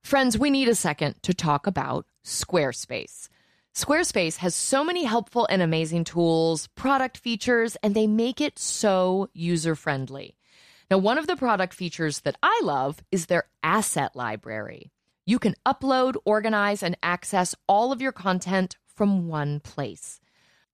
Friends, 0.03 0.37
we 0.37 0.51
need 0.51 0.67
a 0.67 0.75
second 0.75 1.23
to 1.23 1.33
talk 1.33 1.69
about 1.69 2.05
Squarespace. 2.25 3.29
Squarespace 3.77 4.39
has 4.39 4.55
so 4.55 4.83
many 4.83 5.05
helpful 5.05 5.47
and 5.51 5.61
amazing 5.61 6.05
tools, 6.05 6.67
product 6.69 7.19
features, 7.19 7.77
and 7.83 7.95
they 7.95 8.07
make 8.07 8.41
it 8.41 8.59
so 8.59 9.29
user 9.35 9.75
friendly. 9.75 10.35
Now, 10.91 10.97
one 10.97 11.19
of 11.19 11.27
the 11.27 11.37
product 11.37 11.75
features 11.75 12.21
that 12.21 12.39
I 12.43 12.59
love 12.65 13.01
is 13.13 13.27
their 13.27 13.45
asset 13.63 14.17
library. 14.17 14.93
You 15.27 15.39
can 15.39 15.57
upload, 15.67 16.17
organize, 16.25 16.83
and 16.83 16.97
access 17.03 17.55
all 17.69 17.93
of 17.93 18.01
your 18.01 18.13
content 18.13 18.77
from 18.87 19.29
one 19.29 19.61
place. 19.61 20.21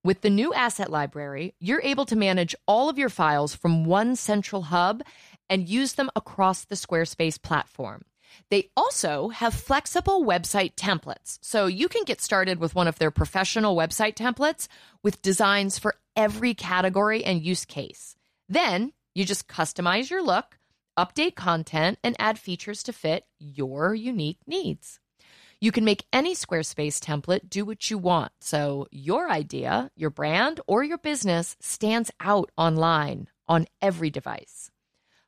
With 0.04 0.20
the 0.20 0.30
new 0.30 0.54
asset 0.54 0.88
library, 0.88 1.56
you're 1.58 1.82
able 1.82 2.06
to 2.06 2.14
manage 2.14 2.54
all 2.68 2.88
of 2.88 2.98
your 2.98 3.08
files 3.08 3.52
from 3.52 3.84
one 3.84 4.14
central 4.14 4.62
hub 4.62 5.02
and 5.50 5.68
use 5.68 5.94
them 5.94 6.08
across 6.14 6.64
the 6.64 6.76
Squarespace 6.76 7.42
platform. 7.42 8.04
They 8.50 8.70
also 8.76 9.28
have 9.28 9.54
flexible 9.54 10.24
website 10.24 10.74
templates, 10.74 11.38
so 11.40 11.66
you 11.66 11.88
can 11.88 12.04
get 12.04 12.20
started 12.20 12.58
with 12.58 12.74
one 12.74 12.88
of 12.88 12.98
their 12.98 13.10
professional 13.10 13.76
website 13.76 14.14
templates 14.14 14.68
with 15.02 15.22
designs 15.22 15.78
for 15.78 15.94
every 16.16 16.54
category 16.54 17.24
and 17.24 17.42
use 17.42 17.64
case. 17.64 18.16
Then 18.48 18.92
you 19.14 19.24
just 19.24 19.48
customize 19.48 20.10
your 20.10 20.22
look, 20.22 20.58
update 20.98 21.34
content, 21.34 21.98
and 22.02 22.16
add 22.18 22.38
features 22.38 22.82
to 22.84 22.92
fit 22.92 23.24
your 23.38 23.94
unique 23.94 24.40
needs. 24.46 25.00
You 25.60 25.70
can 25.70 25.84
make 25.84 26.06
any 26.12 26.34
Squarespace 26.34 26.98
template 26.98 27.48
do 27.48 27.64
what 27.64 27.88
you 27.88 27.96
want, 27.96 28.32
so 28.40 28.88
your 28.90 29.30
idea, 29.30 29.92
your 29.94 30.10
brand, 30.10 30.60
or 30.66 30.82
your 30.82 30.98
business 30.98 31.56
stands 31.60 32.10
out 32.18 32.50
online 32.58 33.28
on 33.46 33.66
every 33.80 34.10
device. 34.10 34.72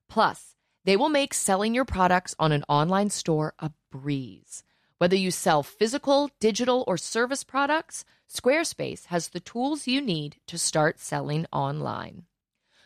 Plus, 0.09 0.54
they 0.85 0.97
will 0.97 1.09
make 1.09 1.35
selling 1.35 1.75
your 1.75 1.85
products 1.85 2.35
on 2.39 2.53
an 2.53 2.65
online 2.69 3.11
store 3.11 3.55
a 3.59 3.71
breeze. 3.91 4.63
Whether 4.99 5.17
you 5.17 5.31
sell 5.31 5.63
physical, 5.63 6.31
digital, 6.41 6.85
or 6.87 6.97
service 6.97 7.45
products, 7.45 8.05
Squarespace 8.33 9.07
has 9.07 9.29
the 9.29 9.41
tools 9.41 9.87
you 9.87 10.01
need 10.01 10.37
to 10.47 10.59
start 10.59 11.01
selling 11.01 11.47
online. 11.53 12.25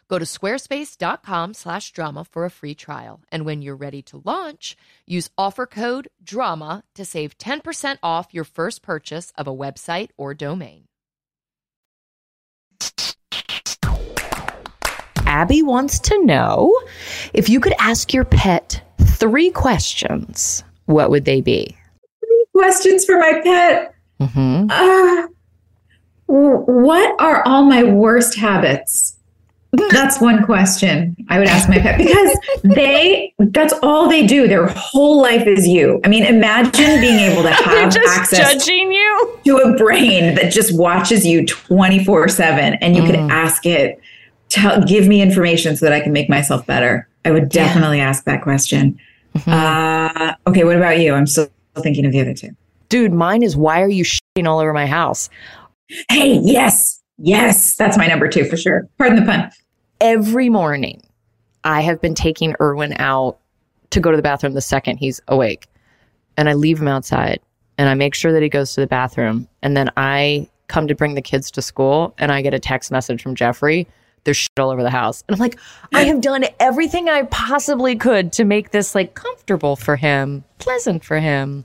Go 0.09 0.19
to 0.19 0.25
squarespace.com/drama 0.25 2.25
for 2.25 2.45
a 2.45 2.51
free 2.51 2.75
trial. 2.75 3.21
And 3.31 3.45
when 3.45 3.61
you're 3.61 3.77
ready 3.77 4.01
to 4.03 4.23
launch, 4.25 4.77
use 5.07 5.29
offer 5.37 5.67
code 5.67 6.09
DRAMA 6.25 6.83
to 6.95 7.05
save 7.05 7.37
10% 7.37 7.99
off 8.03 8.33
your 8.33 8.45
first 8.45 8.81
purchase 8.81 9.33
of 9.37 9.47
a 9.47 9.55
website 9.55 10.09
or 10.17 10.33
domain. 10.33 10.89
Abby 15.29 15.63
wants 15.63 15.99
to 16.01 16.25
know 16.25 16.75
if 17.35 17.49
you 17.49 17.61
could 17.61 17.75
ask 17.79 18.13
your 18.15 18.25
pet 18.25 18.83
three 19.01 19.51
questions, 19.51 20.65
what 20.87 21.11
would 21.11 21.25
they 21.27 21.41
be? 21.43 21.77
Three 22.25 22.45
Questions 22.55 23.05
for 23.05 23.19
my 23.19 23.41
pet. 23.45 23.95
Mm-hmm. 24.21 24.67
Uh, 24.71 25.27
what 26.27 27.21
are 27.21 27.43
all 27.47 27.63
my 27.65 27.83
worst 27.85 28.37
habits? 28.37 29.15
That's 29.91 30.19
one 30.19 30.45
question 30.45 31.15
I 31.29 31.39
would 31.39 31.47
ask 31.49 31.69
my 31.69 31.79
pet 31.79 31.99
because 31.99 32.39
they, 32.65 33.35
that's 33.39 33.75
all 33.83 34.09
they 34.09 34.27
do. 34.27 34.49
Their 34.49 34.67
whole 34.69 35.21
life 35.21 35.47
is 35.47 35.69
you. 35.69 36.01
I 36.05 36.09
mean, 36.09 36.25
imagine 36.25 37.01
being 37.03 37.19
able 37.19 37.43
to 37.43 37.51
have 37.53 37.93
just 37.93 38.19
access 38.19 38.65
judging 38.65 38.91
you. 38.91 39.39
to 39.45 39.57
a 39.59 39.77
brain 39.77 40.35
that 40.37 40.51
just 40.53 40.77
watches 40.77 41.27
you 41.27 41.45
24 41.45 42.29
7 42.29 42.75
and 42.81 42.97
you 42.97 43.03
Mm. 43.03 43.11
can 43.11 43.31
ask 43.31 43.67
it, 43.67 44.01
tell, 44.49 44.83
give 44.83 45.07
me 45.07 45.23
information 45.23 45.77
so 45.77 45.87
that 45.87 45.93
I 45.93 46.01
can 46.01 46.13
make 46.13 46.29
myself 46.29 46.67
better. 46.67 47.09
I 47.25 47.31
would 47.31 47.49
definitely 47.49 48.01
ask 48.01 48.25
that 48.25 48.43
question. 48.43 48.99
Mm-hmm. 49.35 49.51
Uh, 49.51 50.35
okay, 50.47 50.65
what 50.65 50.77
about 50.77 50.99
you? 50.99 51.15
I'm 51.15 51.27
still 51.27 51.51
thinking 51.79 52.07
of 52.07 52.13
the 52.13 52.21
other 52.21 52.35
two. 52.35 52.51
Dude, 52.89 53.13
mine 53.13 53.43
is 53.43 53.57
why 53.57 53.83
are 53.83 53.89
you 53.89 54.05
shitting 54.05 54.47
all 54.47 54.59
over 54.59 54.73
my 54.73 54.87
house? 54.87 55.29
Hey, 56.11 56.39
yes, 56.43 57.03
yes, 57.19 57.77
that's 57.77 57.99
my 57.99 58.07
number 58.07 58.29
two 58.29 58.45
for 58.45 58.57
sure. 58.57 58.89
Pardon 58.99 59.21
the 59.21 59.31
pun. 59.31 59.51
Every 60.01 60.49
morning, 60.49 61.03
I 61.65 61.81
have 61.81 62.01
been 62.01 62.15
taking 62.15 62.55
Erwin 62.61 62.95
out 62.99 63.39
to 63.91 64.01
go 64.01 64.11
to 64.11 64.17
the 64.17 64.23
bathroom 64.23 64.55
the 64.55 64.61
second 64.61 64.99
he's 64.99 65.21
awake. 65.29 65.67
And 66.37 66.49
I 66.49 66.55
leave 66.55 66.81
him 66.81 66.89
outside 66.89 67.41
and 67.79 67.89
I 67.89 67.95
make 67.95 68.15
sure 68.15 68.33
that 68.33 68.43
he 68.43 68.49
goes 68.49 68.75
to 68.75 68.81
the 68.81 68.87
bathroom. 68.87 69.49
And 69.63 69.77
then 69.77 69.91
I 69.97 70.49
come 70.69 70.87
to 70.87 70.95
bring 70.95 71.15
the 71.15 71.23
kids 71.23 71.51
to 71.53 71.63
school 71.63 72.15
and 72.19 72.31
I 72.31 72.43
get 72.43 72.55
a 72.55 72.59
text 72.59 72.91
message 72.91 73.23
from 73.23 73.35
Jeffrey. 73.35 73.87
There's 74.29 74.37
shit 74.37 74.51
all 74.59 74.69
over 74.69 74.83
the 74.83 74.91
house. 74.91 75.25
And 75.27 75.35
I'm 75.35 75.41
like, 75.41 75.59
I 75.95 76.05
have 76.05 76.21
done 76.21 76.45
everything 76.61 77.09
I 77.09 77.23
possibly 77.23 77.97
could 77.97 78.31
to 78.35 78.45
make 78.45 78.73
this 78.73 78.95
like 78.95 79.15
comfortable 79.15 79.75
for 79.75 79.97
him, 79.97 80.45
pleasant 80.59 81.03
for 81.03 81.19
him. 81.19 81.65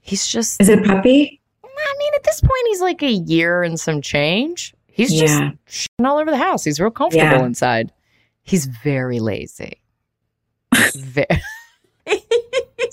He's 0.00 0.26
just 0.26 0.58
Is 0.62 0.70
it 0.70 0.78
a 0.78 0.82
puppy? 0.82 1.42
I 1.62 1.94
mean, 1.98 2.12
at 2.16 2.24
this 2.24 2.40
point, 2.40 2.52
he's 2.68 2.80
like 2.80 3.02
a 3.02 3.10
year 3.12 3.62
and 3.62 3.78
some 3.78 4.00
change. 4.00 4.72
He's 4.86 5.12
just 5.12 5.34
shitting 5.68 6.06
all 6.06 6.16
over 6.16 6.30
the 6.30 6.38
house. 6.38 6.64
He's 6.64 6.80
real 6.80 6.90
comfortable 6.90 7.26
Yeah. 7.26 7.44
inside. 7.44 7.92
He's 8.42 8.64
very 8.64 9.20
lazy. 9.20 9.82
very. 10.94 11.26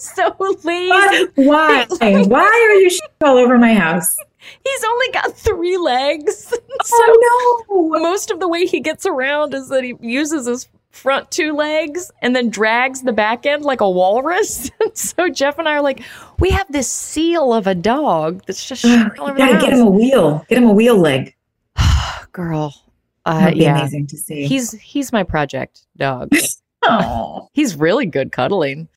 so 0.16 0.36
lazy. 0.64 1.28
Why? 1.36 1.86
Why 2.00 2.42
are 2.42 2.76
you 2.76 2.90
all 3.24 3.38
over 3.38 3.58
my 3.58 3.74
house? 3.76 4.16
He's 4.64 4.84
only 4.84 5.08
got 5.14 5.38
three 5.38 5.78
legs. 5.78 6.46
so 6.48 6.58
Oh 6.94 7.60
no! 7.70 8.00
most 8.00 8.32
of 8.32 8.40
the 8.40 8.48
way 8.48 8.66
he 8.66 8.80
gets 8.80 9.06
around 9.06 9.54
is 9.54 9.70
that 9.70 9.84
he 9.84 9.94
uses 10.02 10.48
his 10.48 10.68
front 10.90 11.30
two 11.32 11.54
legs 11.54 12.12
and 12.22 12.36
then 12.36 12.50
drags 12.50 13.04
the 13.04 13.14
back 13.14 13.46
end 13.46 13.64
like 13.64 13.80
a 13.82 13.90
walrus. 13.90 14.72
so 14.94 15.30
Jeff 15.30 15.60
and 15.60 15.70
I 15.70 15.74
are 15.76 15.82
like, 15.82 16.02
we 16.40 16.50
have 16.50 16.70
this 16.72 16.92
seal 16.92 17.54
of 17.54 17.68
a 17.68 17.76
dog 17.76 18.44
that's 18.48 18.68
just 18.68 18.84
all 19.20 19.30
over 19.30 19.38
gotta 19.38 19.60
get 19.60 19.74
him 19.74 19.82
a 19.82 19.90
wheel. 19.90 20.44
Get 20.50 20.58
him 20.58 20.66
a 20.66 20.74
wheel 20.74 20.98
leg. 20.98 21.36
Girl. 22.32 22.74
Uh, 23.26 23.40
That'd 23.42 23.60
be 23.60 23.66
yeah. 23.66 23.78
amazing 23.78 24.08
to 24.08 24.18
see. 24.18 24.48
He's 24.48 24.72
he's 24.72 25.14
my 25.14 25.22
project 25.22 25.86
dog. 25.96 26.32
oh, 26.82 27.50
He's 27.54 27.76
really 27.76 28.08
good 28.08 28.32
cuddling. 28.32 28.88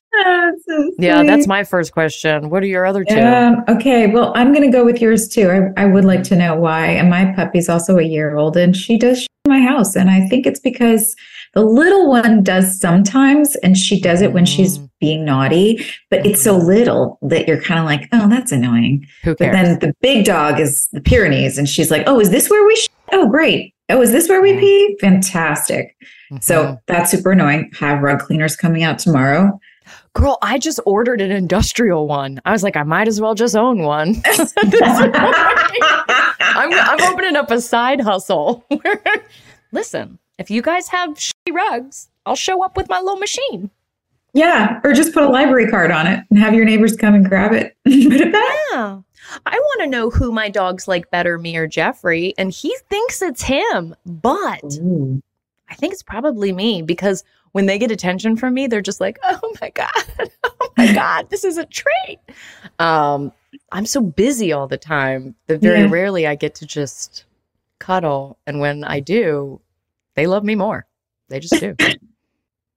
So 0.67 0.91
Yeah, 0.97 1.23
that's 1.23 1.47
my 1.47 1.63
first 1.63 1.91
question. 1.93 2.49
What 2.49 2.63
are 2.63 2.67
your 2.67 2.85
other 2.85 3.03
two? 3.03 3.19
Um, 3.19 3.63
okay, 3.69 4.07
well, 4.07 4.31
I'm 4.35 4.53
going 4.53 4.69
to 4.69 4.75
go 4.75 4.83
with 4.85 5.01
yours 5.01 5.27
too. 5.27 5.49
I, 5.77 5.83
I 5.83 5.85
would 5.85 6.05
like 6.05 6.23
to 6.23 6.35
know 6.35 6.55
why. 6.55 6.87
And 6.87 7.09
my 7.09 7.33
puppy's 7.33 7.69
also 7.69 7.97
a 7.97 8.03
year 8.03 8.35
old, 8.37 8.57
and 8.57 8.75
she 8.75 8.97
does 8.97 9.25
my 9.47 9.59
house, 9.61 9.95
and 9.95 10.09
I 10.09 10.27
think 10.27 10.47
it's 10.47 10.59
because 10.59 11.15
the 11.53 11.61
little 11.63 12.09
one 12.09 12.41
does 12.43 12.79
sometimes, 12.79 13.55
and 13.57 13.77
she 13.77 13.99
does 14.01 14.21
it 14.21 14.33
when 14.33 14.45
she's 14.45 14.79
Mm. 14.79 14.89
being 14.99 15.23
naughty, 15.25 15.85
but 16.09 16.25
it's 16.25 16.41
so 16.41 16.57
little 16.57 17.19
that 17.21 17.47
you're 17.47 17.61
kind 17.61 17.79
of 17.79 17.85
like, 17.85 18.09
oh, 18.11 18.27
that's 18.27 18.51
annoying. 18.51 19.05
Who 19.23 19.31
But 19.35 19.51
cares? 19.51 19.53
then 19.55 19.79
the 19.79 19.93
big 20.01 20.25
dog 20.25 20.59
is 20.59 20.87
the 20.93 20.99
Pyrenees, 21.01 21.57
and 21.59 21.69
she's 21.69 21.91
like, 21.91 22.03
oh, 22.07 22.19
is 22.19 22.31
this 22.31 22.49
where 22.49 22.65
we? 22.65 22.75
Sh- 22.75 22.87
oh, 23.11 23.29
great. 23.29 23.73
Oh, 23.89 24.01
is 24.01 24.11
this 24.11 24.27
where 24.27 24.41
we 24.41 24.57
pee? 24.57 24.97
Fantastic. 24.99 25.95
So 26.41 26.63
Mhm. 26.63 26.79
that's 26.87 27.11
super 27.11 27.31
annoying. 27.33 27.69
Have 27.79 28.01
rug 28.01 28.17
cleaners 28.19 28.55
coming 28.55 28.81
out 28.81 28.97
tomorrow. 28.97 29.59
Girl, 30.15 30.39
I 30.41 30.57
just 30.57 30.79
ordered 30.85 31.21
an 31.21 31.29
industrial 31.29 32.07
one. 32.07 32.41
I 32.45 32.51
was 32.51 32.63
like, 32.63 32.75
I 32.75 32.83
might 32.83 33.07
as 33.07 33.21
well 33.21 33.35
just 33.35 33.55
own 33.55 33.83
one. 33.83 34.15
I'm, 36.39 36.73
I'm 36.73 37.13
opening 37.13 37.35
up 37.35 37.51
a 37.51 37.61
side 37.61 38.01
hustle. 38.01 38.65
Listen, 39.71 40.17
if 40.39 40.49
you 40.49 40.63
guys 40.63 40.87
have 40.87 41.11
shitty 41.11 41.53
rugs, 41.53 42.09
I'll 42.25 42.35
show 42.35 42.63
up 42.63 42.75
with 42.77 42.89
my 42.89 42.99
little 42.99 43.17
machine. 43.17 43.69
Yeah, 44.33 44.79
or 44.83 44.93
just 44.93 45.13
put 45.13 45.23
a 45.23 45.29
library 45.29 45.69
card 45.69 45.91
on 45.91 46.07
it 46.07 46.23
and 46.29 46.39
have 46.39 46.53
your 46.53 46.65
neighbors 46.65 46.95
come 46.95 47.13
and 47.13 47.27
grab 47.27 47.53
it. 47.53 47.75
and 47.85 48.03
Put 48.11 48.21
it 48.21 48.31
back. 48.33 48.57
Yeah. 48.71 48.99
I 49.45 49.57
want 49.57 49.81
to 49.81 49.87
know 49.87 50.09
who 50.09 50.31
my 50.31 50.49
dogs 50.49 50.87
like 50.87 51.09
better, 51.11 51.37
me 51.37 51.57
or 51.57 51.67
Jeffrey. 51.67 52.33
And 52.37 52.51
he 52.51 52.75
thinks 52.89 53.21
it's 53.21 53.43
him, 53.43 53.95
but 54.05 54.63
Ooh. 54.75 55.21
I 55.69 55.75
think 55.75 55.93
it's 55.93 56.03
probably 56.03 56.51
me 56.51 56.81
because 56.81 57.23
when 57.55 57.67
they 57.67 57.77
get 57.79 57.89
attention 57.89 58.35
from 58.35 58.53
me, 58.53 58.67
they're 58.67 58.81
just 58.81 58.99
like, 58.99 59.17
oh 59.23 59.53
my 59.61 59.69
God, 59.69 59.89
oh 60.43 60.71
my 60.77 60.87
God, 60.93 61.29
this 61.29 61.45
is 61.45 61.57
a 61.57 61.63
treat. 61.65 62.19
Um, 62.79 63.31
I'm 63.71 63.85
so 63.85 64.01
busy 64.01 64.51
all 64.51 64.67
the 64.67 64.77
time 64.77 65.35
that 65.47 65.61
very 65.61 65.79
Yeah. 65.79 65.87
rarely 65.89 66.27
I 66.27 66.35
get 66.35 66.53
to 66.55 66.65
just 66.65 67.23
cuddle. 67.79 68.37
And 68.45 68.59
when 68.59 68.83
I 68.83 68.99
do, 68.99 69.61
they 70.15 70.27
love 70.27 70.43
me 70.43 70.55
more. 70.55 70.85
They 71.29 71.39
just 71.39 71.57
do. 71.61 71.77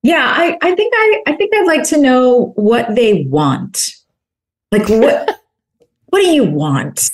Yeah, 0.04 0.32
I, 0.32 0.56
I 0.62 0.76
think 0.76 0.92
I, 0.96 1.22
I 1.26 1.32
think 1.34 1.52
I'd 1.52 1.66
like 1.66 1.82
to 1.88 2.00
know 2.00 2.52
what 2.54 2.94
they 2.94 3.24
want. 3.24 3.90
Like 4.70 4.88
what 4.88 5.40
what 6.06 6.20
do 6.20 6.28
you 6.28 6.44
want? 6.44 7.10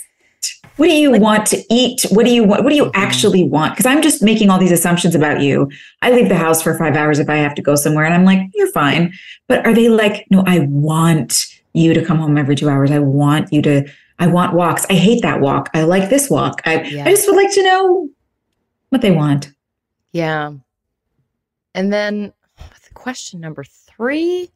What 0.77 0.87
do 0.87 0.93
you 0.93 1.11
want 1.11 1.45
to 1.47 1.63
eat? 1.69 2.05
What 2.09 2.25
do 2.25 2.31
you 2.33 2.43
want? 2.43 2.63
What 2.63 2.69
do 2.69 2.75
you 2.75 2.85
mm-hmm. 2.85 3.01
actually 3.01 3.43
want? 3.43 3.73
Because 3.73 3.85
I'm 3.85 4.01
just 4.01 4.21
making 4.21 4.49
all 4.49 4.59
these 4.59 4.71
assumptions 4.71 5.15
about 5.15 5.41
you. 5.41 5.69
I 6.01 6.11
leave 6.11 6.29
the 6.29 6.35
house 6.35 6.61
for 6.61 6.77
five 6.77 6.95
hours 6.95 7.19
if 7.19 7.29
I 7.29 7.35
have 7.35 7.55
to 7.55 7.61
go 7.61 7.75
somewhere, 7.75 8.05
and 8.05 8.13
I'm 8.13 8.25
like, 8.25 8.41
you're 8.53 8.71
fine. 8.71 9.13
But 9.47 9.65
are 9.65 9.73
they 9.73 9.89
like, 9.89 10.25
no, 10.29 10.43
I 10.45 10.59
want 10.69 11.45
you 11.73 11.93
to 11.93 12.03
come 12.03 12.17
home 12.17 12.37
every 12.37 12.55
two 12.55 12.69
hours. 12.69 12.91
I 12.91 12.99
want 12.99 13.51
you 13.51 13.61
to. 13.63 13.85
I 14.17 14.27
want 14.27 14.53
walks. 14.53 14.85
I 14.89 14.93
hate 14.93 15.21
that 15.23 15.41
walk. 15.41 15.69
I 15.73 15.83
like 15.83 16.09
this 16.09 16.29
walk. 16.29 16.61
I 16.65 16.83
Yeah. 16.83 17.05
I 17.05 17.09
just 17.09 17.27
would 17.27 17.35
like 17.35 17.53
to 17.53 17.63
know 17.63 18.09
what 18.89 19.01
they 19.01 19.11
want. 19.11 19.51
yeah. 20.13 20.53
And 21.73 21.91
then 21.91 22.31
question 22.95 23.39
number 23.39 23.63
three. 23.63 24.49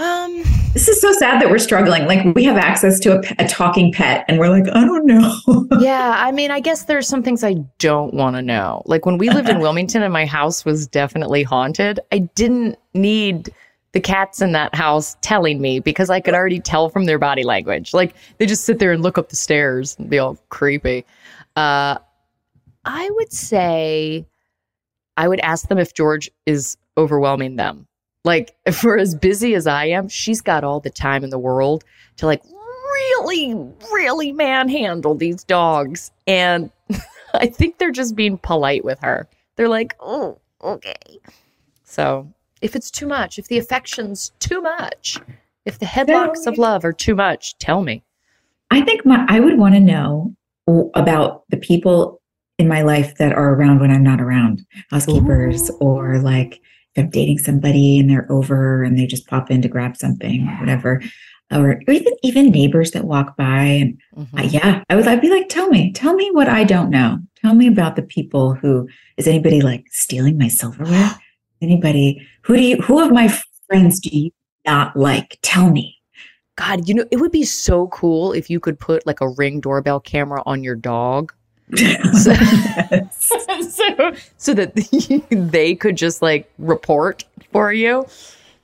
Um, 0.00 0.42
This 0.72 0.88
is 0.88 1.00
so 1.00 1.12
sad 1.12 1.42
that 1.42 1.50
we're 1.50 1.58
struggling. 1.58 2.06
Like 2.06 2.34
we 2.34 2.44
have 2.44 2.56
access 2.56 2.98
to 3.00 3.18
a, 3.18 3.44
a 3.44 3.46
talking 3.46 3.92
pet, 3.92 4.24
and 4.28 4.38
we're 4.38 4.48
like, 4.48 4.64
I 4.68 4.84
don't 4.84 5.04
know. 5.04 5.66
yeah, 5.80 6.14
I 6.16 6.32
mean, 6.32 6.50
I 6.50 6.60
guess 6.60 6.84
there's 6.84 7.06
some 7.06 7.22
things 7.22 7.44
I 7.44 7.56
don't 7.78 8.14
want 8.14 8.36
to 8.36 8.42
know. 8.42 8.82
Like 8.86 9.04
when 9.04 9.18
we 9.18 9.28
lived 9.28 9.48
in 9.48 9.58
Wilmington 9.60 10.02
and 10.02 10.12
my 10.12 10.24
house 10.24 10.64
was 10.64 10.86
definitely 10.86 11.42
haunted, 11.42 12.00
I 12.12 12.20
didn't 12.20 12.78
need 12.94 13.52
the 13.92 14.00
cats 14.00 14.40
in 14.40 14.52
that 14.52 14.74
house 14.74 15.16
telling 15.20 15.60
me 15.60 15.80
because 15.80 16.08
I 16.08 16.20
could 16.20 16.34
already 16.34 16.60
tell 16.60 16.88
from 16.88 17.04
their 17.04 17.18
body 17.18 17.42
language. 17.42 17.92
Like 17.92 18.14
they 18.38 18.46
just 18.46 18.64
sit 18.64 18.78
there 18.78 18.92
and 18.92 19.02
look 19.02 19.18
up 19.18 19.28
the 19.28 19.36
stairs 19.36 19.96
and 19.98 20.08
be 20.08 20.18
all 20.18 20.38
creepy. 20.48 21.04
Uh, 21.56 21.98
I 22.84 23.10
would 23.10 23.32
say 23.32 24.24
I 25.16 25.28
would 25.28 25.40
ask 25.40 25.68
them 25.68 25.78
if 25.78 25.92
George 25.92 26.30
is 26.46 26.78
overwhelming 26.96 27.56
them. 27.56 27.86
Like 28.24 28.54
for 28.72 28.98
as 28.98 29.14
busy 29.14 29.54
as 29.54 29.66
I 29.66 29.86
am, 29.86 30.08
she's 30.08 30.40
got 30.40 30.64
all 30.64 30.80
the 30.80 30.90
time 30.90 31.24
in 31.24 31.30
the 31.30 31.38
world 31.38 31.84
to 32.16 32.26
like 32.26 32.42
really, 32.44 33.54
really 33.92 34.32
manhandle 34.32 35.14
these 35.14 35.44
dogs. 35.44 36.10
And 36.26 36.70
I 37.34 37.46
think 37.46 37.78
they're 37.78 37.90
just 37.90 38.16
being 38.16 38.38
polite 38.38 38.84
with 38.84 38.98
her. 39.00 39.28
They're 39.56 39.68
like, 39.68 39.94
oh, 40.00 40.38
okay. 40.62 41.18
So 41.84 42.32
if 42.60 42.76
it's 42.76 42.90
too 42.90 43.06
much, 43.06 43.38
if 43.38 43.48
the 43.48 43.58
affection's 43.58 44.32
too 44.38 44.60
much, 44.60 45.18
if 45.64 45.78
the 45.78 45.86
headlocks 45.86 46.46
of 46.46 46.58
love 46.58 46.84
are 46.84 46.92
too 46.92 47.14
much, 47.14 47.56
tell 47.58 47.82
me. 47.82 48.02
I 48.70 48.82
think 48.82 49.04
my 49.04 49.24
I 49.28 49.40
would 49.40 49.58
want 49.58 49.74
to 49.74 49.80
know 49.80 50.34
about 50.94 51.44
the 51.50 51.56
people 51.56 52.20
in 52.58 52.68
my 52.68 52.82
life 52.82 53.16
that 53.16 53.32
are 53.32 53.54
around 53.54 53.80
when 53.80 53.90
I'm 53.90 54.02
not 54.02 54.20
around, 54.20 54.64
housekeepers, 54.90 55.70
or 55.80 56.18
like 56.18 56.60
I'm 56.96 57.10
dating 57.10 57.38
somebody 57.38 57.98
and 57.98 58.10
they're 58.10 58.30
over 58.30 58.82
and 58.82 58.98
they 58.98 59.06
just 59.06 59.26
pop 59.28 59.50
in 59.50 59.62
to 59.62 59.68
grab 59.68 59.96
something 59.96 60.46
or 60.48 60.54
whatever. 60.58 61.02
or, 61.52 61.80
or 61.86 61.92
even 61.92 62.12
even 62.22 62.50
neighbors 62.50 62.90
that 62.92 63.04
walk 63.04 63.36
by. 63.36 63.62
And 63.62 63.98
Mm-hmm. 64.16 64.38
uh, 64.38 64.42
yeah, 64.42 64.82
I 64.90 64.96
would 64.96 65.06
I'd 65.06 65.20
be 65.20 65.30
like, 65.30 65.48
tell 65.48 65.68
me, 65.68 65.92
tell 65.92 66.14
me 66.14 66.30
what 66.32 66.48
I 66.48 66.64
don't 66.64 66.90
know. 66.90 67.18
Tell 67.40 67.54
me 67.54 67.66
about 67.68 67.96
the 67.96 68.02
people 68.02 68.54
who 68.54 68.88
is 69.16 69.26
anybody 69.26 69.60
like 69.62 69.84
stealing 69.90 70.36
my 70.38 70.48
silverware? 70.48 71.16
Anybody 71.62 72.26
who 72.42 72.56
do 72.56 72.62
you 72.62 72.76
who 72.78 73.00
of 73.04 73.12
my 73.12 73.32
friends 73.66 74.00
do 74.00 74.08
you 74.10 74.30
not 74.66 74.96
like? 74.96 75.38
Tell 75.42 75.70
me. 75.70 75.96
God, 76.56 76.86
you 76.88 76.94
know, 76.94 77.04
it 77.10 77.16
would 77.18 77.32
be 77.32 77.44
so 77.44 77.86
cool 77.88 78.32
if 78.32 78.50
you 78.50 78.60
could 78.60 78.78
put 78.78 79.06
like 79.06 79.20
a 79.20 79.28
ring 79.30 79.60
doorbell 79.60 80.00
camera 80.00 80.42
on 80.46 80.62
your 80.64 80.74
dog. 80.76 81.32
So, 81.76 82.34
so, 83.10 84.12
so 84.36 84.54
that 84.54 85.26
they 85.30 85.74
could 85.74 85.96
just 85.96 86.22
like 86.22 86.50
report 86.58 87.24
for 87.52 87.72
you. 87.72 88.06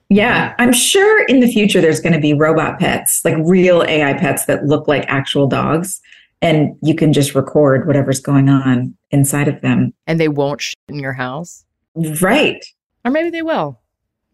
Yeah, 0.08 0.54
I'm 0.58 0.72
sure 0.72 1.24
in 1.26 1.40
the 1.40 1.48
future 1.48 1.80
there's 1.80 2.00
going 2.00 2.12
to 2.12 2.20
be 2.20 2.32
robot 2.32 2.78
pets, 2.78 3.24
like 3.24 3.34
real 3.40 3.82
AI 3.82 4.14
pets 4.14 4.44
that 4.44 4.64
look 4.64 4.86
like 4.86 5.04
actual 5.08 5.48
dogs, 5.48 6.00
and 6.40 6.76
you 6.82 6.94
can 6.94 7.12
just 7.12 7.34
record 7.34 7.86
whatever's 7.86 8.20
going 8.20 8.48
on 8.48 8.96
inside 9.10 9.48
of 9.48 9.60
them. 9.62 9.92
And 10.06 10.20
they 10.20 10.28
won't 10.28 10.60
shit 10.60 10.76
in 10.88 11.00
your 11.00 11.12
house. 11.12 11.64
Right. 12.20 12.64
Or 13.04 13.10
maybe 13.10 13.30
they 13.30 13.42
will. 13.42 13.80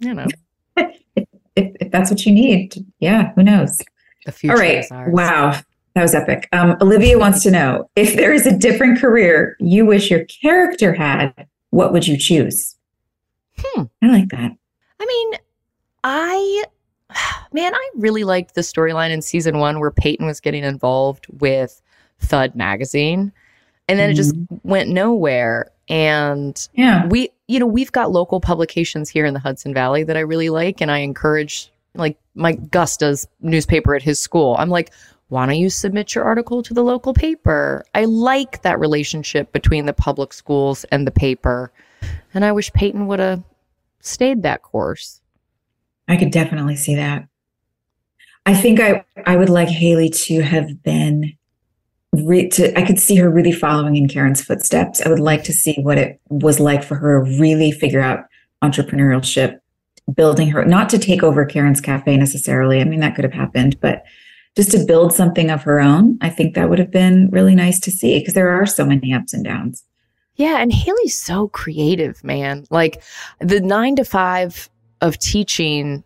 You 0.01 0.15
know, 0.15 0.27
If, 1.55 1.77
if 1.81 1.91
that's 1.93 2.11
what 2.11 2.25
you 2.25 2.33
need. 2.33 2.75
Yeah, 2.99 3.33
who 3.35 3.43
knows? 3.43 3.79
the 4.25 4.33
future 4.33 4.55
All 4.55 4.61
right. 4.61 4.79
is 4.79 4.91
ours. 4.91 5.13
Wow. 5.13 5.61
That 5.95 6.03
was 6.03 6.15
epic. 6.15 6.49
Um, 6.53 6.77
Olivia 6.81 7.19
wants 7.19 7.43
to 7.43 7.51
know 7.51 7.89
if 7.97 8.17
there 8.17 8.33
is 8.33 8.47
a 8.47 8.57
different 8.57 8.99
career 8.99 9.57
you 9.61 9.85
wish 9.85 10.11
your 10.11 10.25
character 10.25 10.95
had, 10.95 11.47
what 11.71 11.93
would 11.93 12.07
you 12.07 12.17
choose? 12.17 12.77
Hmm. 13.59 13.83
I 14.03 14.07
like 14.09 14.29
that. 14.31 14.53
I 15.01 15.07
mean, 15.07 15.33
I, 16.05 16.65
man, 17.53 17.75
I 17.75 17.91
really 17.97 18.25
liked 18.25 18.55
the 18.55 18.63
storyline 18.63 19.11
in 19.11 19.21
season 19.23 19.59
one 19.59 19.81
where 19.81 19.91
Peyton 19.91 20.27
was 20.27 20.41
getting 20.41 20.65
involved 20.65 21.27
with 21.41 21.81
Thud 22.21 22.55
magazine. 22.55 23.33
And 23.89 23.99
then 23.99 24.11
it 24.11 24.15
just 24.15 24.35
went 24.63 24.89
nowhere. 24.89 25.71
And 25.89 26.69
Yeah. 26.73 27.07
we, 27.09 27.31
you 27.49 27.59
know, 27.59 27.67
we've 27.67 27.93
got 27.93 28.11
local 28.13 28.41
publications 28.41 29.11
here 29.11 29.27
in 29.27 29.35
the 29.35 29.41
Hudson 29.41 29.75
Valley 29.75 30.05
that 30.05 30.17
I 30.17 30.21
really 30.21 30.49
like. 30.49 30.81
And 30.81 30.91
I 30.91 30.99
encourage, 30.99 31.71
like, 31.95 32.17
my 32.35 32.53
Gus 32.53 32.97
does 32.97 33.27
newspaper 33.41 33.95
at 33.95 34.03
his 34.03 34.19
school. 34.19 34.57
I'm 34.59 34.71
like, 34.71 34.93
why 35.33 35.47
don't 35.47 35.57
you 35.57 35.71
submit 35.71 36.15
your 36.15 36.25
article 36.25 36.63
to 36.63 36.75
the 36.75 36.85
local 36.85 37.15
paper? 37.15 37.87
I 37.95 38.05
like 38.05 38.61
that 38.63 38.79
relationship 38.79 39.51
between 39.51 39.87
the 39.87 39.95
public 39.95 40.35
schools 40.35 40.85
and 40.93 41.07
the 41.07 41.11
paper. 41.11 41.73
And 42.35 42.45
I 42.45 42.53
wish 42.53 42.71
Peyton 42.75 43.07
would 43.07 43.19
have 43.19 43.43
stayed 44.01 44.43
that 44.43 44.61
course. 44.61 45.23
I 46.07 46.19
could 46.19 46.33
definitely 46.33 46.77
see 46.77 46.97
that. 46.97 47.27
I 48.45 48.55
think 48.55 48.79
I 48.79 49.07
I 49.25 49.37
would 49.37 49.49
like 49.49 49.69
Haley 49.69 50.11
to 50.11 50.43
have 50.43 50.83
been 50.83 51.33
re- 52.13 52.51
to 52.51 52.79
I 52.79 52.85
could 52.85 53.01
see 53.01 53.17
her 53.17 53.31
really 53.31 53.53
following 53.53 53.97
in 53.97 54.09
Karen's 54.09 54.43
footsteps. 54.43 55.01
I 55.01 55.09
would 55.09 55.19
like 55.19 55.45
to 55.45 55.53
see 55.55 55.77
what 55.81 55.97
it 55.97 56.21
was 56.29 56.61
like 56.61 56.85
for 56.85 56.97
her 56.97 57.25
to 57.25 57.41
really 57.41 57.73
figure 57.73 58.01
out 58.01 58.27
entrepreneurship, 58.63 59.61
building 60.15 60.49
her 60.49 60.63
not 60.67 60.91
to 60.91 60.99
take 60.99 61.23
over 61.23 61.47
Karen's 61.47 61.81
cafe 61.81 62.19
necessarily. 62.19 62.83
I 62.83 62.85
mean 62.85 63.01
that 63.01 63.15
could 63.15 63.25
have 63.25 63.33
happened, 63.33 63.81
but 63.81 64.05
just 64.57 64.71
to 64.73 64.85
build 64.85 65.13
something 65.15 65.51
of 65.51 65.63
her 65.63 65.81
own. 65.81 66.19
I 66.21 66.29
think 66.29 66.55
that 66.55 66.69
would 66.69 66.79
have 66.79 66.91
been 66.91 67.31
really 67.31 67.55
nice 67.55 67.81
to 67.81 67.91
see 67.91 68.19
because 68.19 68.35
there 68.35 68.51
are 68.51 68.67
so 68.67 68.85
many 68.85 69.13
ups 69.15 69.33
and 69.33 69.45
downs. 69.45 69.85
Yeah, 70.37 70.59
and 70.61 70.73
Haley's 70.73 71.17
so 71.17 71.49
creative, 71.49 72.23
man. 72.25 72.65
Like 72.71 73.03
the 73.41 73.61
nine 73.61 73.97
to 73.97 74.05
five 74.05 74.69
of 75.01 75.19
teaching 75.19 76.05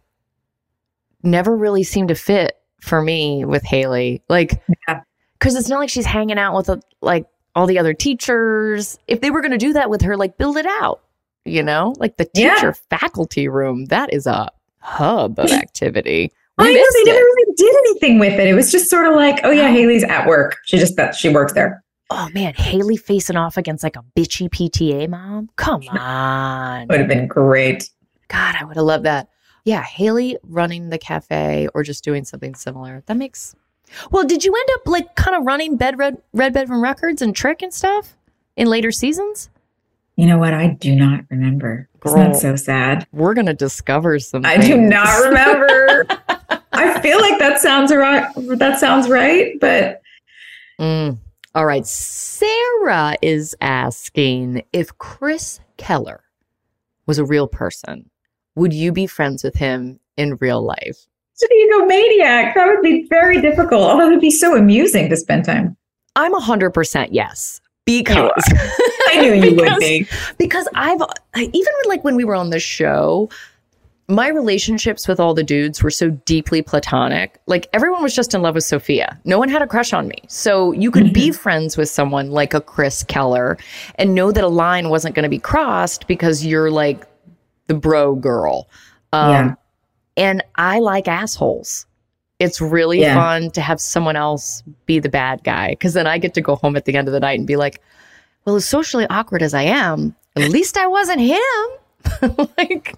never 1.22 1.56
really 1.56 1.82
seemed 1.82 2.08
to 2.08 2.14
fit 2.14 2.56
for 2.80 3.02
me 3.02 3.44
with 3.44 3.62
Haley. 3.64 4.22
Like, 4.28 4.62
Yeah. 4.88 5.00
because 5.38 5.54
it's 5.56 5.68
not 5.68 5.78
like 5.78 5.90
she's 5.90 6.06
hanging 6.06 6.38
out 6.38 6.56
with 6.56 6.68
uh, 6.68 6.76
like 7.00 7.26
all 7.54 7.66
the 7.66 7.78
other 7.78 7.94
teachers. 7.94 8.98
If 9.08 9.20
they 9.20 9.30
were 9.30 9.40
going 9.40 9.52
to 9.52 9.58
do 9.58 9.72
that 9.72 9.90
with 9.90 10.02
her, 10.02 10.16
like 10.16 10.38
build 10.38 10.56
it 10.56 10.66
out, 10.66 11.02
you 11.44 11.62
know, 11.62 11.94
like 11.98 12.16
the 12.16 12.28
Yeah. 12.34 12.54
teacher 12.54 12.74
faculty 12.90 13.48
room. 13.48 13.86
That 13.86 14.12
is 14.12 14.26
a 14.26 14.50
hub 14.78 15.38
of 15.38 15.50
activity. 15.52 16.32
I 16.58 16.64
know 16.64 16.72
they 16.72 17.00
it. 17.00 17.06
never 17.06 17.18
really 17.18 17.52
did 17.56 17.74
anything 17.76 18.18
with 18.18 18.40
it. 18.40 18.46
It 18.48 18.54
was 18.54 18.72
just 18.72 18.88
sort 18.88 19.06
of 19.06 19.14
like, 19.14 19.40
oh 19.44 19.50
yeah, 19.50 19.68
oh. 19.68 19.72
Haley's 19.72 20.04
at 20.04 20.26
work. 20.26 20.56
She 20.64 20.78
just 20.78 20.96
that 20.96 21.14
she 21.14 21.28
works 21.28 21.52
there. 21.52 21.82
Oh 22.10 22.28
man, 22.34 22.54
Haley 22.54 22.96
facing 22.96 23.36
off 23.36 23.56
against 23.56 23.82
like 23.82 23.96
a 23.96 24.04
bitchy 24.16 24.48
PTA 24.48 25.08
mom. 25.08 25.50
Come 25.56 25.82
on. 25.88 26.86
Would 26.88 27.00
have 27.00 27.08
been 27.08 27.26
great. 27.26 27.90
God, 28.28 28.54
I 28.58 28.64
would 28.64 28.76
have 28.76 28.84
loved 28.84 29.04
that. 29.04 29.28
Yeah, 29.64 29.82
Haley 29.82 30.38
running 30.44 30.90
the 30.90 30.98
cafe 30.98 31.68
or 31.74 31.82
just 31.82 32.04
doing 32.04 32.24
something 32.24 32.54
similar. 32.54 33.02
That 33.06 33.16
makes. 33.16 33.54
Well, 34.10 34.24
did 34.24 34.44
you 34.44 34.54
end 34.54 34.68
up 34.76 34.86
like 34.88 35.14
kind 35.16 35.36
of 35.36 35.44
running 35.44 35.76
Bed 35.76 35.98
Red 35.98 36.22
Red 36.32 36.52
Bedroom 36.52 36.82
Records 36.82 37.20
and 37.20 37.34
Tric 37.34 37.62
and 37.62 37.74
stuff 37.74 38.16
in 38.56 38.68
later 38.68 38.92
seasons? 38.92 39.50
You 40.16 40.26
know 40.26 40.38
what? 40.38 40.54
I 40.54 40.68
do 40.68 40.94
not 40.94 41.24
remember. 41.28 41.88
Isn't 42.06 42.32
that 42.32 42.36
so 42.36 42.56
sad? 42.56 43.06
We're 43.12 43.34
gonna 43.34 43.54
discover 43.54 44.18
some. 44.18 44.44
I 44.44 44.56
do 44.56 44.76
not 44.76 45.24
remember. 45.24 46.06
I 46.72 47.00
feel 47.00 47.20
like 47.20 47.38
that 47.38 47.60
sounds 47.60 47.94
right. 47.94 48.30
That 48.36 48.78
sounds 48.78 49.08
right, 49.08 49.58
but 49.60 50.02
Mm. 50.78 51.18
All 51.54 51.64
right, 51.64 51.86
Sarah 51.86 53.16
is 53.22 53.56
asking 53.62 54.62
if 54.74 54.96
Chris 54.98 55.58
Keller 55.78 56.22
was 57.06 57.18
a 57.18 57.24
real 57.24 57.48
person, 57.48 58.10
would 58.56 58.74
you 58.74 58.92
be 58.92 59.06
friends 59.06 59.42
with 59.42 59.54
him 59.54 59.98
in 60.16 60.36
real 60.36 60.62
life? 60.62 61.06
to 61.38 61.48
be 61.50 61.68
an 61.70 61.80
egomaniac, 61.80 62.54
that 62.54 62.66
would 62.66 62.80
be 62.80 63.06
very 63.08 63.42
difficult. 63.42 63.82
Although 63.82 64.06
it 64.06 64.10
would 64.12 64.20
be 64.20 64.30
so 64.30 64.56
amusing 64.56 65.10
to 65.10 65.16
spend 65.18 65.44
time. 65.44 65.76
I'm 66.14 66.34
a 66.34 66.40
hundred 66.40 66.70
percent 66.70 67.12
yes 67.12 67.60
because 67.86 68.44
I 69.08 69.20
knew 69.20 69.32
you 69.32 69.56
would 69.56 69.78
be. 69.78 70.06
because 70.36 70.68
I've 70.74 71.00
even 71.36 71.52
with 71.52 71.86
like 71.86 72.04
when 72.04 72.16
we 72.16 72.24
were 72.24 72.34
on 72.34 72.50
the 72.50 72.60
show, 72.60 73.30
my 74.08 74.28
relationships 74.28 75.08
with 75.08 75.18
all 75.18 75.34
the 75.34 75.42
dudes 75.42 75.82
were 75.82 75.90
so 75.90 76.10
deeply 76.10 76.62
platonic. 76.62 77.40
Like 77.46 77.68
everyone 77.72 78.02
was 78.02 78.14
just 78.14 78.34
in 78.34 78.42
love 78.42 78.54
with 78.54 78.64
Sophia. 78.64 79.18
No 79.24 79.38
one 79.38 79.48
had 79.48 79.62
a 79.62 79.66
crush 79.66 79.92
on 79.92 80.06
me. 80.08 80.18
So 80.28 80.72
you 80.72 80.90
could 80.90 81.12
be 81.12 81.30
friends 81.32 81.76
with 81.76 81.88
someone 81.88 82.30
like 82.30 82.54
a 82.54 82.60
Chris 82.60 83.02
Keller 83.04 83.56
and 83.96 84.14
know 84.14 84.30
that 84.30 84.44
a 84.44 84.48
line 84.48 84.90
wasn't 84.90 85.14
going 85.14 85.24
to 85.24 85.28
be 85.28 85.38
crossed 85.38 86.06
because 86.06 86.44
you're 86.44 86.70
like 86.70 87.04
the 87.68 87.74
bro 87.74 88.14
girl. 88.14 88.68
Um, 89.12 89.30
Yeah. 89.30 89.54
And 90.18 90.42
I 90.56 90.78
like 90.78 91.08
assholes. 91.08 91.85
It's 92.38 92.60
really 92.60 93.00
Yeah. 93.00 93.14
fun 93.14 93.50
to 93.52 93.60
have 93.60 93.80
someone 93.80 94.16
else 94.16 94.62
be 94.84 94.98
the 94.98 95.08
bad 95.08 95.42
guy 95.44 95.70
because 95.70 95.94
then 95.94 96.06
I 96.06 96.18
get 96.18 96.34
to 96.34 96.40
go 96.40 96.56
home 96.56 96.76
at 96.76 96.84
the 96.84 96.94
end 96.96 97.08
of 97.08 97.12
the 97.12 97.20
night 97.20 97.38
and 97.38 97.46
be 97.46 97.56
like, 97.56 97.80
well, 98.44 98.56
as 98.56 98.64
socially 98.66 99.06
awkward 99.08 99.42
as 99.42 99.54
I 99.54 99.62
am, 99.62 100.14
at 100.36 100.50
least 100.50 100.76
I 100.76 100.86
wasn't 100.86 101.20
him. 101.20 102.36
like, 102.58 102.94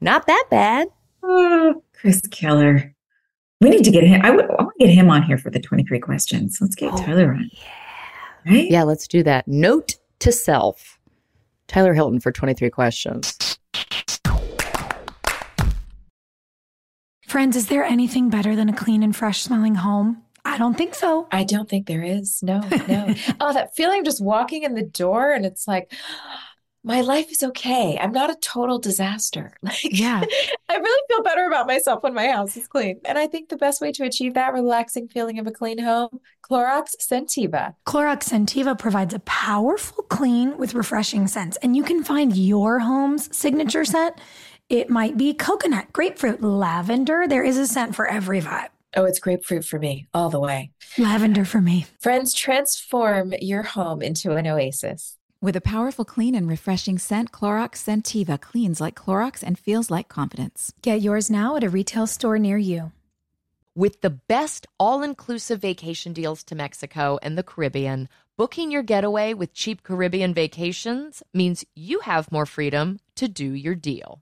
not 0.00 0.26
that 0.26 0.44
bad. 0.50 0.88
Oh, 1.22 1.82
Chris 1.94 2.20
Keller. 2.30 2.92
We 3.60 3.70
need 3.70 3.84
to 3.84 3.90
get 3.90 4.04
him. 4.04 4.20
I 4.22 4.30
would. 4.30 4.44
I 4.44 4.62
want 4.62 4.72
to 4.78 4.86
get 4.86 4.92
him 4.92 5.08
on 5.08 5.22
here 5.22 5.38
for 5.38 5.48
the 5.50 5.60
twenty-three 5.60 6.00
questions. 6.00 6.58
Let's 6.60 6.74
get 6.74 6.92
Oh, 6.92 6.96
Tyler 6.98 7.32
on. 7.32 7.48
Yeah. 7.52 8.52
Right? 8.52 8.70
Yeah, 8.70 8.82
let's 8.82 9.08
do 9.08 9.22
that. 9.22 9.48
Note 9.48 9.94
to 10.18 10.32
self 10.32 10.98
Tyler 11.66 11.94
Hilton 11.94 12.20
for 12.20 12.30
23 12.30 12.68
questions. 12.68 13.58
Friends, 17.34 17.56
is 17.56 17.66
there 17.66 17.82
anything 17.82 18.30
better 18.30 18.54
than 18.54 18.68
a 18.68 18.72
clean 18.72 19.02
and 19.02 19.16
fresh 19.16 19.42
smelling 19.42 19.74
home? 19.74 20.22
I 20.44 20.56
don't 20.56 20.78
think 20.78 20.94
so. 20.94 21.26
I 21.32 21.42
don't 21.42 21.68
think 21.68 21.88
there 21.88 22.04
is. 22.04 22.40
No, 22.44 22.60
no. 22.60 23.12
oh, 23.40 23.52
that 23.52 23.74
feeling 23.74 23.98
of 23.98 24.04
just 24.04 24.22
walking 24.22 24.62
in 24.62 24.76
the 24.76 24.84
door 24.84 25.32
and 25.32 25.44
it's 25.44 25.66
like, 25.66 25.92
my 26.84 27.00
life 27.00 27.32
is 27.32 27.42
okay. 27.42 27.98
I'm 27.98 28.12
not 28.12 28.30
a 28.30 28.36
total 28.36 28.78
disaster. 28.78 29.52
Like, 29.64 29.82
Yeah. 29.82 30.22
I 30.68 30.76
really 30.76 31.02
feel 31.08 31.24
better 31.24 31.44
about 31.48 31.66
myself 31.66 32.04
when 32.04 32.14
my 32.14 32.28
house 32.28 32.56
is 32.56 32.68
clean. 32.68 33.00
And 33.04 33.18
I 33.18 33.26
think 33.26 33.48
the 33.48 33.56
best 33.56 33.80
way 33.80 33.90
to 33.90 34.04
achieve 34.04 34.34
that 34.34 34.52
relaxing 34.52 35.08
feeling 35.08 35.40
of 35.40 35.48
a 35.48 35.50
clean 35.50 35.78
home, 35.78 36.20
Clorox 36.48 36.94
Scentiva. 37.00 37.74
Clorox 37.84 38.28
Scentiva 38.28 38.78
provides 38.78 39.12
a 39.12 39.18
powerful 39.20 40.04
clean 40.04 40.56
with 40.56 40.74
refreshing 40.74 41.26
scents, 41.26 41.56
and 41.62 41.74
you 41.74 41.82
can 41.82 42.04
find 42.04 42.36
your 42.36 42.78
home's 42.78 43.34
signature 43.36 43.84
scent. 43.84 44.20
It 44.74 44.90
might 44.90 45.16
be 45.16 45.34
coconut, 45.34 45.92
grapefruit, 45.92 46.42
lavender. 46.42 47.28
There 47.28 47.44
is 47.44 47.58
a 47.58 47.64
scent 47.64 47.94
for 47.94 48.08
every 48.08 48.40
vibe. 48.40 48.70
Oh, 48.96 49.04
it's 49.04 49.20
grapefruit 49.20 49.64
for 49.64 49.78
me 49.78 50.08
all 50.12 50.30
the 50.30 50.40
way. 50.40 50.72
Lavender 50.98 51.44
for 51.44 51.60
me. 51.60 51.86
Friends, 52.00 52.34
transform 52.34 53.34
your 53.40 53.62
home 53.62 54.02
into 54.02 54.32
an 54.32 54.48
oasis. 54.48 55.16
With 55.40 55.54
a 55.54 55.60
powerful 55.60 56.04
clean 56.04 56.34
and 56.34 56.48
refreshing 56.48 56.98
scent, 56.98 57.30
Clorox 57.30 57.84
Scentiva 57.84 58.40
cleans 58.40 58.80
like 58.80 58.96
Clorox 58.96 59.44
and 59.44 59.56
feels 59.56 59.92
like 59.92 60.08
confidence. 60.08 60.72
Get 60.82 61.00
yours 61.00 61.30
now 61.30 61.54
at 61.54 61.62
a 61.62 61.70
retail 61.70 62.08
store 62.08 62.40
near 62.40 62.58
you. 62.58 62.90
With 63.76 64.00
the 64.00 64.10
best 64.10 64.66
all 64.80 65.04
inclusive 65.04 65.60
vacation 65.60 66.12
deals 66.12 66.42
to 66.42 66.56
Mexico 66.56 67.20
and 67.22 67.38
the 67.38 67.44
Caribbean, 67.44 68.08
booking 68.36 68.72
your 68.72 68.82
getaway 68.82 69.34
with 69.34 69.54
cheap 69.54 69.84
Caribbean 69.84 70.34
vacations 70.34 71.22
means 71.32 71.64
you 71.76 72.00
have 72.00 72.32
more 72.32 72.44
freedom 72.44 72.98
to 73.14 73.28
do 73.28 73.52
your 73.52 73.76
deal. 73.76 74.20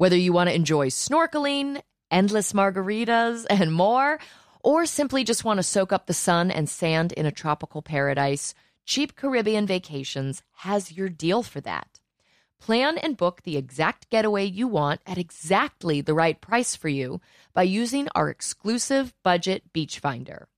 Whether 0.00 0.16
you 0.16 0.32
want 0.32 0.48
to 0.48 0.56
enjoy 0.56 0.88
snorkeling, 0.88 1.82
endless 2.10 2.54
margaritas, 2.54 3.44
and 3.50 3.70
more, 3.70 4.18
or 4.64 4.86
simply 4.86 5.24
just 5.24 5.44
want 5.44 5.58
to 5.58 5.62
soak 5.62 5.92
up 5.92 6.06
the 6.06 6.14
sun 6.14 6.50
and 6.50 6.70
sand 6.70 7.12
in 7.12 7.26
a 7.26 7.30
tropical 7.30 7.82
paradise, 7.82 8.54
Cheap 8.86 9.14
Caribbean 9.14 9.66
Vacations 9.66 10.42
has 10.64 10.90
your 10.90 11.10
deal 11.10 11.42
for 11.42 11.60
that. 11.60 12.00
Plan 12.58 12.96
and 12.96 13.18
book 13.18 13.42
the 13.42 13.58
exact 13.58 14.08
getaway 14.08 14.46
you 14.46 14.68
want 14.68 15.02
at 15.04 15.18
exactly 15.18 16.00
the 16.00 16.14
right 16.14 16.40
price 16.40 16.74
for 16.74 16.88
you 16.88 17.20
by 17.52 17.64
using 17.64 18.08
our 18.14 18.30
exclusive 18.30 19.12
budget 19.22 19.70
beach 19.74 19.98
finder. 19.98 20.48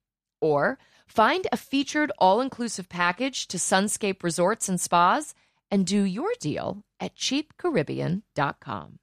Or 0.40 0.78
find 1.08 1.48
a 1.50 1.56
featured 1.56 2.12
all 2.16 2.40
inclusive 2.40 2.88
package 2.88 3.48
to 3.48 3.56
Sunscape 3.56 4.22
Resorts 4.22 4.68
and 4.68 4.80
Spas 4.80 5.34
and 5.68 5.84
do 5.84 6.04
your 6.04 6.30
deal 6.38 6.84
at 7.00 7.16
cheapcaribbean.com. 7.16 9.00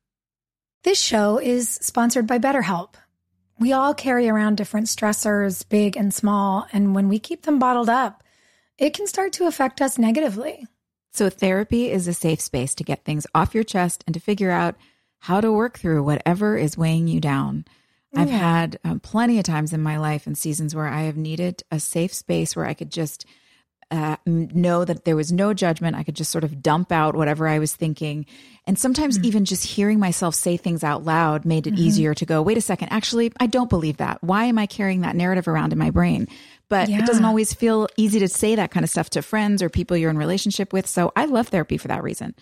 This 0.84 1.02
show 1.02 1.40
is 1.40 1.68
sponsored 1.68 2.26
by 2.26 2.40
BetterHelp. 2.40 2.94
We 3.60 3.74
all 3.74 3.94
carry 3.94 4.30
around 4.30 4.56
different 4.56 4.88
stressors, 4.88 5.68
big 5.68 5.98
and 5.98 6.14
small, 6.14 6.68
and 6.72 6.96
when 6.96 7.10
we 7.10 7.20
keep 7.20 7.42
them 7.42 7.60
bottled 7.60 7.90
up, 7.90 8.24
it 8.78 8.94
can 8.94 9.06
start 9.06 9.34
to 9.34 9.48
affect 9.48 9.82
us 9.82 9.98
negatively. 9.98 10.66
So, 11.12 11.30
therapy 11.30 11.92
is 11.92 12.08
a 12.08 12.14
safe 12.14 12.40
space 12.40 12.74
to 12.76 12.86
get 12.86 13.04
things 13.04 13.28
off 13.36 13.54
your 13.54 13.66
chest 13.66 14.06
and 14.08 14.14
to 14.14 14.22
figure 14.22 14.52
out 14.52 14.76
how 15.18 15.42
to 15.42 15.52
work 15.52 15.78
through 15.78 16.04
whatever 16.04 16.56
is 16.56 16.78
weighing 16.78 17.10
you 17.10 17.20
down. 17.20 17.66
I've 18.16 18.30
had 18.30 18.80
um, 18.84 19.02
plenty 19.02 19.38
of 19.38 19.44
times 19.44 19.74
in 19.74 19.82
my 19.82 19.98
life 19.98 20.26
and 20.26 20.38
seasons 20.38 20.74
where 20.74 20.88
I 20.88 21.02
have 21.02 21.18
needed 21.18 21.62
a 21.70 21.80
safe 21.80 22.14
space 22.14 22.56
where 22.56 22.66
I 22.66 22.74
could 22.74 22.92
just 22.92 23.26
uh, 23.92 24.18
know 24.26 24.86
that 24.86 25.06
there 25.06 25.16
was 25.16 25.32
no 25.32 25.54
judgment. 25.54 25.96
I 25.96 26.04
could 26.04 26.16
just 26.16 26.32
sort 26.32 26.44
of 26.44 26.62
dump 26.62 26.92
out 26.92 27.16
whatever 27.16 27.48
I 27.48 27.60
was 27.60 27.76
thinking. 27.76 28.26
And 28.68 28.78
sometimes 28.78 29.18
mm-hmm. 29.18 29.26
even 29.26 29.46
just 29.46 29.66
hearing 29.66 30.00
myself 30.00 30.36
say 30.36 30.58
things 30.58 30.84
out 30.84 31.04
loud 31.04 31.44
made 31.44 31.66
it 31.66 31.74
mm-hmm. 31.74 31.84
easier 31.84 32.14
to 32.14 32.26
go, 32.26 32.42
wait 32.42 32.58
a 32.58 32.62
second, 32.62 32.90
actually, 32.90 33.32
I 33.40 33.48
don't 33.48 33.70
believe 33.70 33.98
that. 33.98 34.24
Why 34.24 34.46
am 34.46 34.60
I 34.60 34.68
carrying 34.68 35.02
that 35.02 35.16
narrative 35.16 35.48
around 35.48 35.74
in 35.74 35.80
my 35.80 35.90
brain? 35.90 36.28
But 36.68 36.88
yeah. 36.88 37.00
it 37.00 37.08
doesn't 37.08 37.26
always 37.26 37.52
feel 37.52 37.88
easy 37.98 38.20
to 38.20 38.28
say 38.28 38.56
that 38.56 38.70
kind 38.70 38.84
of 38.84 38.92
stuff 38.92 39.10
to 39.12 39.24
friends 39.24 39.64
or 39.64 39.70
people 39.70 39.98
you're 39.98 40.12
in 40.12 40.20
relationship 40.20 40.72
with. 40.72 40.86
So 40.86 41.12
I 41.16 41.26
love 41.26 41.48
therapy 41.48 41.78
for 41.78 41.88
that 41.88 42.04
reason 42.04 42.36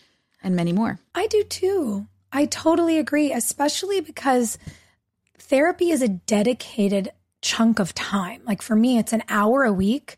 and 0.43 0.53
many 0.55 0.73
more. 0.73 0.99
I 1.15 1.27
do 1.27 1.43
too. 1.43 2.07
I 2.33 2.45
totally 2.45 2.97
agree, 2.97 3.31
especially 3.31 4.01
because 4.01 4.57
therapy 5.37 5.91
is 5.91 6.01
a 6.01 6.09
dedicated 6.09 7.11
chunk 7.41 7.79
of 7.79 7.93
time. 7.93 8.41
Like 8.45 8.61
for 8.61 8.75
me, 8.75 8.97
it's 8.97 9.13
an 9.13 9.23
hour 9.29 9.63
a 9.63 9.71
week 9.71 10.17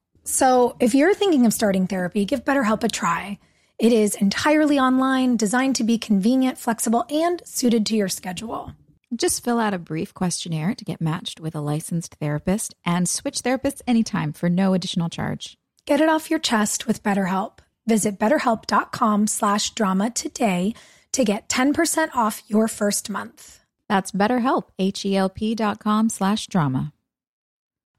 So 0.31 0.77
if 0.79 0.95
you're 0.95 1.13
thinking 1.13 1.45
of 1.45 1.53
starting 1.53 1.87
therapy, 1.87 2.23
give 2.23 2.45
BetterHelp 2.45 2.85
a 2.85 2.87
try. 2.87 3.37
It 3.77 3.91
is 3.91 4.15
entirely 4.15 4.79
online, 4.79 5.35
designed 5.35 5.75
to 5.75 5.83
be 5.83 5.97
convenient, 5.97 6.57
flexible, 6.57 7.03
and 7.09 7.41
suited 7.43 7.85
to 7.87 7.97
your 7.97 8.07
schedule. 8.07 8.73
Just 9.13 9.43
fill 9.43 9.59
out 9.59 9.73
a 9.73 9.77
brief 9.77 10.13
questionnaire 10.13 10.73
to 10.73 10.85
get 10.85 11.01
matched 11.01 11.41
with 11.41 11.53
a 11.53 11.59
licensed 11.59 12.15
therapist 12.15 12.73
and 12.85 13.09
switch 13.09 13.39
therapists 13.39 13.81
anytime 13.85 14.31
for 14.31 14.49
no 14.49 14.73
additional 14.73 15.09
charge. 15.09 15.57
Get 15.85 15.99
it 15.99 16.07
off 16.07 16.29
your 16.29 16.39
chest 16.39 16.87
with 16.87 17.03
BetterHelp. 17.03 17.59
Visit 17.85 18.17
betterhelp.com 18.17 19.27
slash 19.27 19.71
drama 19.71 20.11
today 20.11 20.73
to 21.11 21.25
get 21.25 21.49
10% 21.49 22.15
off 22.15 22.41
your 22.47 22.69
first 22.69 23.09
month. 23.09 23.59
That's 23.89 24.13
betterhelp, 24.13 24.69
H-E-L-P 24.79 25.55
dot 25.55 25.79
com 25.79 26.07
slash 26.07 26.47
drama. 26.47 26.93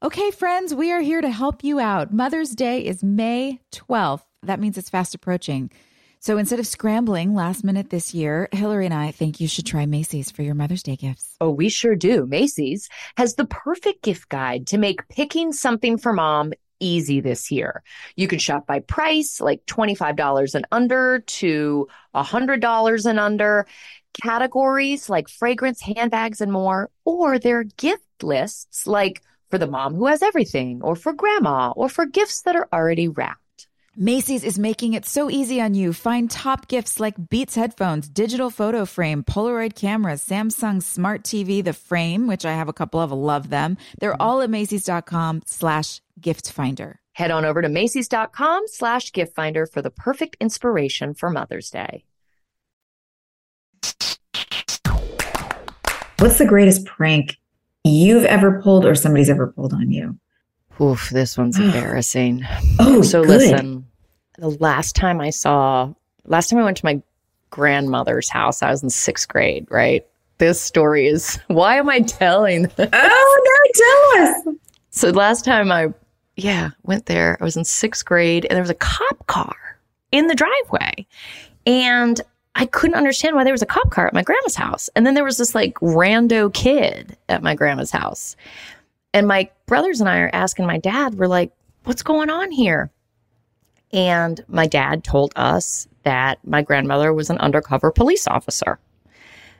Okay, 0.03 0.31
friends, 0.31 0.75
we 0.75 0.91
are 0.91 0.99
here 0.99 1.21
to 1.21 1.29
help 1.29 1.63
you 1.63 1.79
out. 1.79 2.11
Mother's 2.11 2.49
Day 2.49 2.85
is 2.85 3.05
May 3.05 3.61
12th. 3.71 4.25
That 4.41 4.59
means 4.59 4.77
it's 4.77 4.89
fast 4.89 5.15
approaching. 5.15 5.71
So 6.19 6.37
instead 6.37 6.59
of 6.59 6.67
scrambling 6.67 7.33
last 7.33 7.63
minute 7.63 7.89
this 7.89 8.13
year, 8.13 8.49
Hilarie 8.51 8.83
and 8.83 8.93
I 8.93 9.11
think 9.11 9.39
you 9.39 9.47
should 9.47 9.65
try 9.65 9.85
Macy's 9.85 10.29
for 10.29 10.41
your 10.41 10.55
Mother's 10.55 10.83
Day 10.83 10.97
gifts. 10.97 11.37
Oh, 11.39 11.51
we 11.51 11.69
sure 11.69 11.95
do. 11.95 12.25
Macy's 12.25 12.89
has 13.15 13.35
the 13.35 13.45
perfect 13.45 14.03
gift 14.03 14.27
guide 14.27 14.67
to 14.67 14.77
make 14.77 15.07
picking 15.07 15.53
something 15.53 15.97
for 15.97 16.11
mom 16.11 16.51
easy 16.81 17.21
this 17.21 17.49
year. 17.49 17.81
You 18.17 18.27
can 18.27 18.39
shop 18.39 18.67
by 18.67 18.81
price, 18.81 19.39
like 19.39 19.65
$25 19.67 20.53
and 20.53 20.67
under 20.69 21.19
to 21.19 21.87
$100 22.13 23.05
and 23.05 23.19
under, 23.21 23.65
categories 24.21 25.09
like 25.09 25.29
fragrance, 25.29 25.79
handbags, 25.79 26.41
and 26.41 26.51
more, 26.51 26.89
or 27.05 27.39
their 27.39 27.63
gift 27.63 28.21
lists 28.21 28.85
like 28.85 29.21
for 29.53 29.59
the 29.59 29.67
mom 29.67 29.93
who 29.93 30.07
has 30.07 30.23
everything, 30.23 30.81
or 30.81 30.95
for 30.95 31.13
grandma, 31.13 31.69
or 31.75 31.87
for 31.87 32.07
gifts 32.07 32.41
that 32.41 32.55
are 32.55 32.67
already 32.73 33.07
wrapped. 33.07 33.67
Macy's 33.95 34.43
is 34.43 34.57
making 34.57 34.93
it 34.93 35.05
so 35.05 35.29
easy 35.29 35.61
on 35.61 35.75
you. 35.75 35.93
Find 35.93 36.31
top 36.31 36.67
gifts 36.67 36.99
like 36.99 37.29
Beats 37.29 37.53
headphones, 37.53 38.09
digital 38.09 38.49
photo 38.49 38.83
frame, 38.83 39.23
Polaroid 39.23 39.75
cameras, 39.75 40.25
Samsung 40.25 40.81
smart 40.81 41.21
TV, 41.21 41.63
the 41.63 41.71
frame, 41.71 42.25
which 42.25 42.45
I 42.45 42.53
have 42.53 42.67
a 42.67 42.73
couple 42.73 42.99
of, 42.99 43.11
love 43.11 43.51
them. 43.51 43.77
They're 43.99 44.19
all 44.19 44.41
at 44.41 44.49
Macy's.com 44.49 45.43
slash 45.45 46.01
gift 46.19 46.51
finder. 46.51 46.99
Head 47.11 47.29
on 47.29 47.45
over 47.45 47.61
to 47.61 47.69
Macy's.com 47.69 48.63
slash 48.65 49.11
gift 49.11 49.35
finder 49.35 49.67
for 49.67 49.83
the 49.83 49.91
perfect 49.91 50.35
inspiration 50.41 51.13
for 51.13 51.29
Mother's 51.29 51.69
Day. 51.69 52.05
What's 56.17 56.39
the 56.39 56.47
greatest 56.47 56.87
prank 56.87 57.37
you've 57.83 58.25
ever 58.25 58.61
pulled 58.61 58.85
or 58.85 58.95
somebody's 58.95 59.29
ever 59.29 59.47
pulled 59.47 59.73
on 59.73 59.91
you? 59.91 60.17
Oof, 60.81 61.09
this 61.09 61.37
one's 61.37 61.59
embarrassing. 61.59 62.45
oh, 62.79 63.01
so 63.01 63.21
good. 63.21 63.29
listen. 63.29 63.85
The 64.39 64.49
last 64.49 64.95
time 64.95 65.21
I 65.21 65.29
saw, 65.29 65.93
last 66.25 66.49
time 66.49 66.59
I 66.59 66.63
went 66.63 66.77
to 66.77 66.85
my 66.85 67.01
grandmother's 67.51 68.29
house, 68.29 68.63
I 68.63 68.71
was 68.71 68.81
in 68.81 68.89
sixth 68.89 69.27
grade, 69.27 69.67
right? 69.69 70.05
This 70.39 70.59
story 70.59 71.07
is, 71.07 71.39
why 71.47 71.75
am 71.75 71.89
I 71.89 71.99
telling 71.99 72.63
this? 72.63 72.89
Oh, 72.91 73.65
no, 74.15 74.23
tell 74.23 74.53
us. 74.53 74.57
So 74.89 75.09
last 75.11 75.45
time 75.45 75.71
I, 75.71 75.93
yeah, 76.35 76.71
went 76.83 77.05
there, 77.05 77.37
I 77.39 77.43
was 77.43 77.55
in 77.55 77.63
sixth 77.65 78.05
grade 78.05 78.45
and 78.45 78.55
there 78.55 78.63
was 78.63 78.69
a 78.71 78.75
cop 78.75 79.27
car 79.27 79.55
in 80.11 80.27
the 80.27 80.35
driveway. 80.35 81.05
And 81.65 82.19
I 82.55 82.65
couldn't 82.67 82.95
understand 82.95 83.35
why 83.35 83.43
there 83.43 83.53
was 83.53 83.61
a 83.61 83.67
cop 83.67 83.89
car 83.89 84.07
at 84.07 84.13
my 84.13 84.21
grandma's 84.21 84.55
house. 84.55 84.89
And 84.95 85.05
then 85.05 85.15
there 85.15 85.23
was 85.23 85.37
this 85.37 85.55
like 85.55 85.73
rando 85.75 86.53
kid 86.53 87.17
at 87.29 87.41
my 87.41 87.55
grandma's 87.55 87.91
house. 87.91 88.35
And 89.13 89.27
my 89.27 89.49
brothers 89.65 89.99
and 89.99 90.09
I 90.09 90.19
are 90.19 90.29
asking 90.33 90.65
my 90.65 90.77
dad, 90.77 91.15
we're 91.15 91.27
like, 91.27 91.51
what's 91.83 92.03
going 92.03 92.29
on 92.29 92.51
here? 92.51 92.91
And 93.91 94.43
my 94.47 94.67
dad 94.67 95.03
told 95.03 95.33
us 95.35 95.87
that 96.03 96.39
my 96.45 96.61
grandmother 96.61 97.13
was 97.13 97.29
an 97.29 97.37
undercover 97.37 97.91
police 97.91 98.27
officer. 98.27 98.79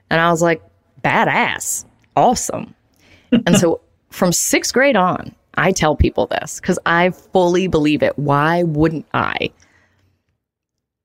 And 0.09 0.19
I 0.19 0.29
was 0.29 0.41
like, 0.41 0.61
badass, 1.03 1.85
awesome. 2.15 2.73
and 3.31 3.57
so 3.57 3.81
from 4.09 4.31
sixth 4.31 4.73
grade 4.73 4.95
on, 4.95 5.35
I 5.55 5.71
tell 5.71 5.95
people 5.95 6.27
this 6.27 6.59
because 6.59 6.79
I 6.85 7.11
fully 7.11 7.67
believe 7.67 8.01
it. 8.01 8.17
Why 8.17 8.63
wouldn't 8.63 9.05
I? 9.13 9.51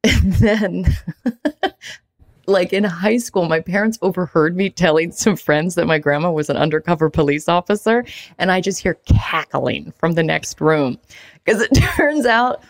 And 0.08 0.32
then, 0.34 0.96
like 2.46 2.72
in 2.72 2.84
high 2.84 3.18
school, 3.18 3.46
my 3.46 3.60
parents 3.60 3.98
overheard 4.02 4.56
me 4.56 4.70
telling 4.70 5.12
some 5.12 5.36
friends 5.36 5.74
that 5.74 5.86
my 5.86 5.98
grandma 5.98 6.30
was 6.30 6.48
an 6.48 6.56
undercover 6.56 7.10
police 7.10 7.48
officer. 7.48 8.04
And 8.38 8.50
I 8.50 8.60
just 8.60 8.82
hear 8.82 8.94
cackling 9.06 9.92
from 9.98 10.12
the 10.12 10.22
next 10.22 10.60
room 10.60 10.98
because 11.44 11.60
it 11.62 11.74
turns 11.96 12.26
out 12.26 12.62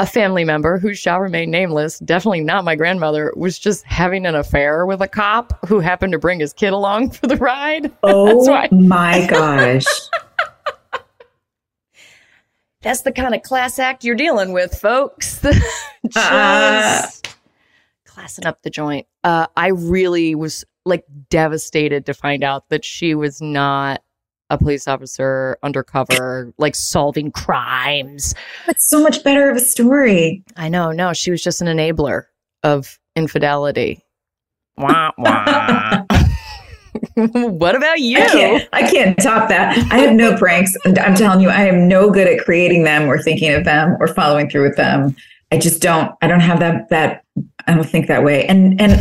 a 0.00 0.06
family 0.06 0.44
member 0.44 0.78
who 0.78 0.94
shall 0.94 1.18
remain 1.18 1.50
nameless, 1.50 1.98
definitely 1.98 2.40
not 2.40 2.64
my 2.64 2.76
grandmother, 2.76 3.32
was 3.36 3.58
just 3.58 3.84
having 3.84 4.26
an 4.26 4.36
affair 4.36 4.86
with 4.86 5.02
a 5.02 5.08
cop 5.08 5.58
who 5.66 5.80
happened 5.80 6.12
to 6.12 6.18
bring 6.18 6.38
his 6.38 6.52
kid 6.52 6.72
along 6.72 7.10
for 7.10 7.26
the 7.26 7.36
ride. 7.36 7.92
Oh 8.04 8.68
my 8.70 9.26
gosh. 9.28 9.84
That's 12.82 13.02
the 13.02 13.12
kind 13.12 13.34
of 13.34 13.42
class 13.42 13.78
act 13.78 14.04
you're 14.04 14.14
dealing 14.14 14.52
with, 14.52 14.78
folks. 14.78 15.40
Just 16.10 16.16
uh. 16.16 17.06
classing 18.06 18.46
up 18.46 18.62
the 18.62 18.70
joint. 18.70 19.06
Uh, 19.24 19.46
I 19.56 19.68
really 19.68 20.34
was 20.34 20.64
like 20.84 21.04
devastated 21.28 22.06
to 22.06 22.14
find 22.14 22.44
out 22.44 22.68
that 22.68 22.84
she 22.84 23.14
was 23.14 23.42
not 23.42 24.02
a 24.50 24.56
police 24.56 24.88
officer 24.88 25.58
undercover, 25.62 26.54
like 26.56 26.74
solving 26.74 27.30
crimes. 27.30 28.34
It's 28.66 28.88
so 28.88 29.02
much 29.02 29.22
better 29.22 29.50
of 29.50 29.56
a 29.56 29.60
story. 29.60 30.42
I 30.56 30.68
know. 30.68 30.92
No, 30.92 31.12
she 31.12 31.30
was 31.30 31.42
just 31.42 31.60
an 31.60 31.66
enabler 31.66 32.24
of 32.62 32.98
infidelity. 33.14 34.04
Wah, 34.76 35.10
wah. 35.18 36.04
what 37.32 37.74
about 37.74 38.00
you? 38.00 38.18
I 38.18 38.28
can't, 38.28 38.68
I 38.72 38.90
can't 38.90 39.18
top 39.18 39.48
that. 39.48 39.76
I 39.92 39.98
have 39.98 40.14
no 40.14 40.36
pranks. 40.36 40.76
I'm 40.84 41.14
telling 41.14 41.40
you, 41.40 41.48
I 41.48 41.62
am 41.62 41.88
no 41.88 42.10
good 42.10 42.28
at 42.28 42.44
creating 42.44 42.84
them 42.84 43.08
or 43.08 43.20
thinking 43.20 43.52
of 43.52 43.64
them 43.64 43.96
or 44.00 44.06
following 44.08 44.48
through 44.48 44.68
with 44.68 44.76
them. 44.76 45.16
I 45.50 45.58
just 45.58 45.82
don't. 45.82 46.14
I 46.22 46.26
don't 46.28 46.40
have 46.40 46.60
that. 46.60 46.88
That 46.90 47.24
I 47.66 47.74
don't 47.74 47.88
think 47.88 48.06
that 48.06 48.22
way. 48.22 48.46
And 48.46 48.80
and 48.80 48.92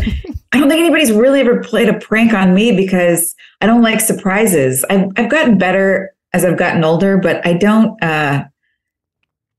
I 0.52 0.60
don't 0.60 0.70
think 0.70 0.80
anybody's 0.80 1.12
really 1.12 1.42
ever 1.42 1.62
played 1.62 1.90
a 1.90 2.00
prank 2.00 2.34
on 2.34 2.54
me 2.54 2.76
because 2.76 3.36
I 3.62 3.66
don't 3.66 3.82
like 3.82 4.00
surprises. 4.00 4.84
I've 4.90 5.10
I've 5.18 5.30
gotten 5.30 5.58
better 5.58 6.14
as 6.34 6.44
I've 6.46 6.58
gotten 6.58 6.84
older, 6.84 7.18
but 7.18 7.46
I 7.46 7.54
don't. 7.54 8.02
uh 8.04 8.46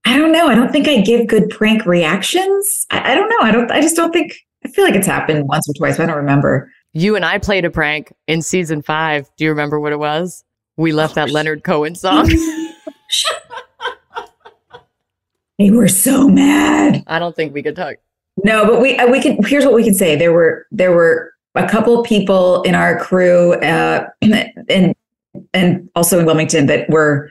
I 0.04 0.16
don't 0.16 0.32
know. 0.32 0.48
I 0.48 0.54
don't 0.54 0.72
think 0.72 0.88
I 0.88 1.02
give 1.02 1.26
good 1.26 1.50
prank 1.50 1.84
reactions. 1.84 2.86
I, 2.90 3.12
I 3.12 3.14
don't 3.14 3.28
know. 3.28 3.40
I 3.40 3.50
don't. 3.52 3.70
I 3.70 3.80
just 3.82 3.94
don't 3.94 4.12
think. 4.12 4.34
I 4.64 4.68
feel 4.70 4.84
like 4.84 4.94
it's 4.94 5.06
happened 5.06 5.46
once 5.46 5.68
or 5.68 5.74
twice. 5.74 5.98
But 5.98 6.04
I 6.04 6.06
don't 6.06 6.16
remember. 6.16 6.72
You 6.92 7.16
and 7.16 7.24
I 7.24 7.38
played 7.38 7.64
a 7.64 7.70
prank 7.70 8.12
in 8.26 8.42
season 8.42 8.82
five. 8.82 9.30
Do 9.36 9.44
you 9.44 9.50
remember 9.50 9.78
what 9.78 9.92
it 9.92 9.98
was? 9.98 10.44
We 10.76 10.92
left 10.92 11.14
that 11.16 11.30
Leonard 11.30 11.64
Cohen 11.64 11.94
song. 11.94 12.30
They 15.58 15.70
were 15.70 15.88
so 15.88 16.28
mad. 16.28 17.02
I 17.08 17.18
don't 17.18 17.34
think 17.34 17.52
we 17.52 17.62
could 17.62 17.74
talk. 17.74 17.96
No, 18.44 18.64
but 18.64 18.80
we 18.80 18.96
uh, 18.96 19.08
we 19.08 19.20
can. 19.20 19.42
Here's 19.44 19.64
what 19.64 19.74
we 19.74 19.82
can 19.82 19.94
say: 19.94 20.14
there 20.14 20.32
were 20.32 20.66
there 20.70 20.92
were 20.92 21.32
a 21.56 21.68
couple 21.68 22.02
people 22.04 22.62
in 22.62 22.76
our 22.76 22.98
crew, 22.98 23.54
uh, 23.54 24.08
and 24.22 24.94
and 25.52 25.90
also 25.96 26.20
in 26.20 26.26
Wilmington 26.26 26.66
that 26.66 26.88
were 26.88 27.30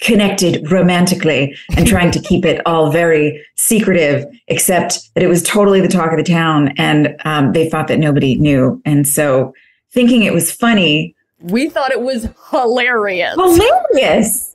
connected 0.00 0.70
romantically 0.70 1.56
and 1.76 1.86
trying 1.86 2.10
to 2.10 2.20
keep 2.20 2.44
it 2.44 2.60
all 2.66 2.90
very 2.90 3.44
secretive, 3.56 4.24
except 4.48 5.14
that 5.14 5.22
it 5.22 5.28
was 5.28 5.42
totally 5.42 5.80
the 5.80 5.88
talk 5.88 6.10
of 6.12 6.18
the 6.18 6.24
town, 6.24 6.72
and 6.76 7.16
um, 7.24 7.52
they 7.52 7.68
thought 7.68 7.88
that 7.88 7.98
nobody 7.98 8.36
knew, 8.36 8.80
and 8.84 9.06
so 9.06 9.52
thinking 9.92 10.22
it 10.22 10.32
was 10.32 10.50
funny. 10.50 11.14
We 11.40 11.68
thought 11.68 11.90
it 11.90 12.00
was 12.00 12.28
hilarious. 12.50 13.34
Hilarious. 13.34 14.54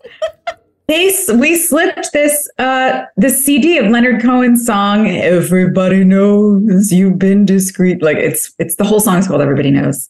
they 0.88 1.14
we 1.36 1.58
slipped 1.58 2.12
this 2.14 2.50
uh 2.60 3.04
this 3.18 3.46
CD 3.46 3.78
of 3.78 3.88
Leonard 3.88 4.22
Cohen's 4.22 4.66
song 4.66 5.08
Everybody 5.08 6.04
Knows 6.06 6.92
You've 6.92 7.20
Been 7.20 7.46
Discreet 7.46 8.02
like 8.02 8.18
it's 8.18 8.54
it's 8.58 8.76
the 8.78 8.86
whole 8.86 9.02
song 9.02 9.18
is 9.18 9.28
called 9.28 9.42
Everybody 9.42 9.70
Knows. 9.72 10.10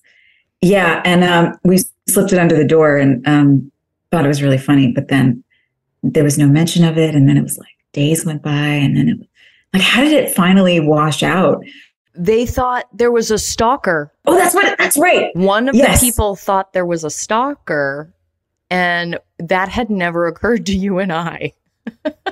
Yeah, 0.62 1.02
and 1.04 1.24
um 1.24 1.58
we 1.64 1.80
slipped 2.08 2.32
it 2.32 2.40
under 2.40 2.56
the 2.56 2.66
door 2.66 2.98
and 2.98 3.28
um 3.28 3.72
thought 4.12 4.26
it 4.26 4.28
was 4.30 4.42
really 4.42 4.58
funny 4.58 4.92
but 4.92 5.08
then 5.08 5.44
there 6.04 6.24
was 6.24 6.38
no 6.38 6.48
mention 6.48 6.84
of 6.86 6.98
it 6.98 7.16
and 7.16 7.28
then 7.28 7.38
it 7.38 7.44
was 7.44 7.58
like 7.58 7.68
days 7.94 8.26
went 8.26 8.42
by 8.44 8.52
and 8.52 8.96
then 8.96 9.10
it 9.10 9.18
was 9.18 9.28
like 9.74 9.82
how 9.84 10.02
did 10.04 10.14
it 10.14 10.34
finally 10.34 10.80
wash 10.80 11.24
out? 11.24 11.64
They 12.20 12.46
thought 12.48 12.86
there 12.94 13.12
was 13.12 13.30
a 13.30 13.38
stalker. 13.38 14.12
Oh, 14.26 14.36
that's 14.36 14.56
what 14.56 14.78
that's 14.80 14.98
right. 14.98 15.36
One 15.36 15.70
of 15.70 15.76
Yes. 15.76 16.00
the 16.02 16.08
people 16.08 16.36
thought 16.36 16.74
there 16.74 16.86
was 16.86 17.04
a 17.04 17.10
stalker 17.10 18.12
and 18.72 19.20
that 19.40 19.70
had 19.70 19.90
never 19.90 20.26
occurred 20.28 20.66
to 20.68 20.76
you 20.76 21.00
and 21.00 21.12
I. 21.14 21.54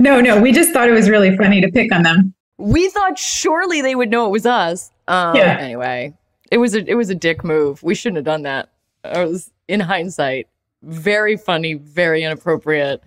No, 0.02 0.20
no, 0.20 0.42
we 0.42 0.52
just 0.52 0.72
thought 0.72 0.90
it 0.90 0.94
was 0.94 1.10
really 1.10 1.36
funny 1.38 1.62
to 1.62 1.72
pick 1.72 1.94
on 1.94 2.04
them. 2.04 2.34
We 2.58 2.90
thought 2.90 3.18
surely 3.18 3.82
they 3.82 3.96
would 3.96 4.10
know 4.10 4.26
it 4.26 4.32
was 4.32 4.46
us. 4.46 4.92
Um, 5.08 5.36
Yeah. 5.36 5.58
Anyway, 5.60 6.14
it 6.52 6.58
was 6.58 6.76
a 6.76 6.84
it 6.90 6.96
was 6.96 7.10
a 7.10 7.16
dick 7.16 7.44
move. 7.44 7.82
We 7.84 7.96
shouldn't 7.96 8.18
have 8.18 8.26
done 8.26 8.42
that. 8.44 8.70
It 9.06 9.28
was 9.30 9.52
in 9.70 9.80
hindsight 9.80 10.48
very 10.86 11.38
funny, 11.38 11.74
very 11.76 12.24
inappropriate. 12.24 13.04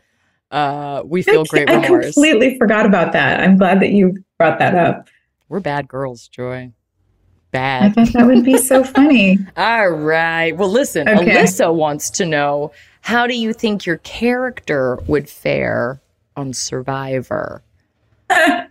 Uh, 0.51 1.03
we 1.05 1.23
feel 1.23 1.45
great 1.45 1.69
I 1.71 1.83
remorse. 1.83 2.15
completely 2.15 2.57
forgot 2.59 2.87
about 2.87 3.13
that. 3.13 3.41
I'm 3.41 3.57
glad 3.59 3.81
that 3.81 3.91
you 3.91 4.17
brought 4.39 4.59
that 4.59 4.75
up. 4.75 5.09
We're 5.49 5.61
bad 5.61 5.89
girls, 5.89 6.29
Joy. 6.29 6.73
Bad. 7.51 7.93
I 7.99 8.05
thought 8.05 8.13
that 8.15 8.27
would 8.27 8.45
be 8.45 8.59
so 8.59 8.85
funny. 8.97 9.39
All 9.57 9.89
right. 9.91 10.53
Well, 10.57 10.71
listen, 10.71 11.09
Okay. 11.09 11.31
Alyssa 11.37 11.75
wants 11.75 12.11
to 12.11 12.27
know 12.27 12.73
how 13.03 13.27
do 13.27 13.35
you 13.39 13.53
think 13.55 13.87
your 13.87 13.99
character 13.99 14.99
would 15.07 15.29
fare 15.29 16.01
on 16.37 16.53
Survivor? 16.53 17.63
I, 18.31 18.67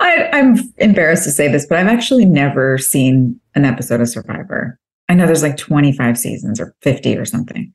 I'm 0.00 0.56
embarrassed 0.78 1.24
to 1.24 1.30
say 1.30 1.48
this, 1.48 1.66
but 1.66 1.78
I've 1.78 1.86
actually 1.86 2.24
never 2.24 2.78
seen 2.78 3.38
an 3.54 3.64
episode 3.64 4.00
of 4.00 4.08
Survivor. 4.08 4.78
I 5.08 5.14
know 5.14 5.26
there's 5.26 5.42
like 5.42 5.56
25 5.56 6.18
seasons 6.18 6.60
or 6.60 6.74
50 6.82 7.16
or 7.16 7.24
something. 7.24 7.72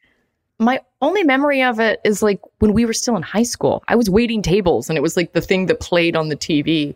My 0.60 0.80
only 1.02 1.24
memory 1.24 1.62
of 1.64 1.80
it 1.80 2.00
is 2.06 2.24
like 2.24 2.40
when 2.60 2.74
we 2.74 2.86
were 2.86 2.94
still 2.94 3.16
in 3.18 3.24
high 3.24 3.44
school. 3.44 3.84
I 3.88 3.96
was 3.96 4.10
waiting 4.10 4.42
tables 4.42 4.90
and 4.90 4.98
it 4.98 5.02
was 5.02 5.18
like 5.18 5.34
the 5.34 5.42
thing 5.42 5.66
that 5.66 5.80
played 5.82 6.16
on 6.16 6.30
the 6.30 6.36
TV 6.38 6.96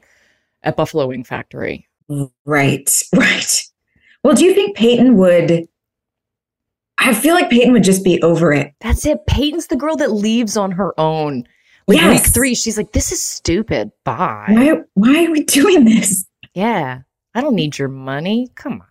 at 0.63 0.77
Buffalo 0.77 1.07
Wing 1.07 1.23
Factory. 1.23 1.87
Right, 2.45 2.89
right. 3.15 3.63
Well, 4.23 4.33
do 4.35 4.45
you 4.45 4.53
think 4.53 4.75
Peyton 4.77 5.17
would? 5.17 5.67
I 6.97 7.13
feel 7.13 7.33
like 7.33 7.49
Peyton 7.49 7.71
would 7.73 7.83
just 7.83 8.03
be 8.03 8.21
over 8.21 8.51
it. 8.51 8.73
That's 8.81 9.05
it. 9.05 9.25
Peyton's 9.27 9.67
the 9.67 9.75
girl 9.77 9.95
that 9.97 10.11
leaves 10.11 10.57
on 10.57 10.71
her 10.71 10.97
own. 10.99 11.45
Like 11.87 11.97
Yes. 11.97 12.23
week 12.25 12.33
three, 12.33 12.55
she's 12.55 12.77
like, 12.77 12.91
this 12.91 13.11
is 13.11 13.21
stupid. 13.23 13.91
Bye. 14.03 14.45
Why? 14.49 14.73
Why 14.95 15.25
are 15.25 15.31
we 15.31 15.43
doing 15.43 15.85
this? 15.85 16.25
Yeah. 16.53 16.99
I 17.33 17.41
don't 17.41 17.55
need 17.55 17.77
your 17.77 17.87
money. 17.87 18.49
Come 18.55 18.73
on. 18.81 18.85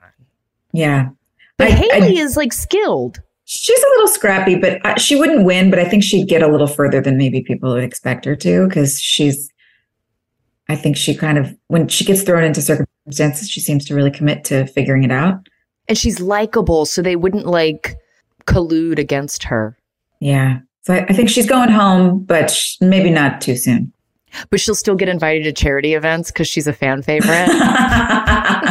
Yeah, 0.73 1.11
But 1.57 1.69
I- 1.69 1.75
Haley 1.75 2.19
I- 2.19 2.23
is 2.23 2.37
like 2.37 2.53
skilled. 2.53 3.21
She's 3.49 3.83
a 3.83 3.89
little 3.97 4.09
scrappy, 4.09 4.55
but 4.55 5.01
she 5.01 5.17
wouldn't 5.17 5.45
win. 5.45 5.71
But 5.71 5.79
I 5.79 5.85
think 5.85 6.05
she'd 6.05 6.29
get 6.29 6.43
a 6.43 6.49
little 6.49 6.67
further 6.67 7.01
than 7.01 7.17
maybe 7.17 7.43
people 7.43 7.73
would 7.73 7.83
expect 7.83 8.25
her 8.25 8.37
to, 8.37 8.69
because 8.69 9.01
she's. 9.01 9.51
I 10.71 10.77
think 10.77 10.99
she 10.99 11.15
kind 11.15 11.39
of 11.39 11.57
when 11.69 11.89
she 11.89 12.05
gets 12.05 12.23
thrown 12.23 12.45
into 12.45 12.61
circumstances, 12.61 13.49
she 13.49 13.61
seems 13.61 13.87
to 13.87 13.95
really 13.95 14.11
commit 14.11 14.45
to 14.45 14.67
figuring 14.67 15.03
it 15.03 15.11
out. 15.11 15.49
And 15.89 15.97
she's 15.97 16.21
likable, 16.21 16.85
so 16.85 17.01
they 17.01 17.17
wouldn't 17.17 17.47
like 17.47 17.97
collude 18.47 18.99
against 18.99 19.45
her. 19.45 19.79
Yeah. 20.21 20.59
So 20.83 20.95
I, 20.95 21.07
I 21.09 21.13
think 21.15 21.31
she's 21.31 21.47
going 21.47 21.71
home, 21.71 22.23
but 22.25 22.51
sh- 22.51 22.77
maybe 22.83 23.09
not 23.09 23.41
too 23.41 23.57
soon. 23.57 23.93
But 24.51 24.61
she'll 24.61 24.75
still 24.75 24.95
get 24.95 25.09
invited 25.09 25.45
to 25.45 25.53
charity 25.53 25.95
events 25.95 26.31
because 26.31 26.49
she's 26.49 26.67
a 26.67 26.73
fan 26.75 27.03
favorite. 27.03 27.49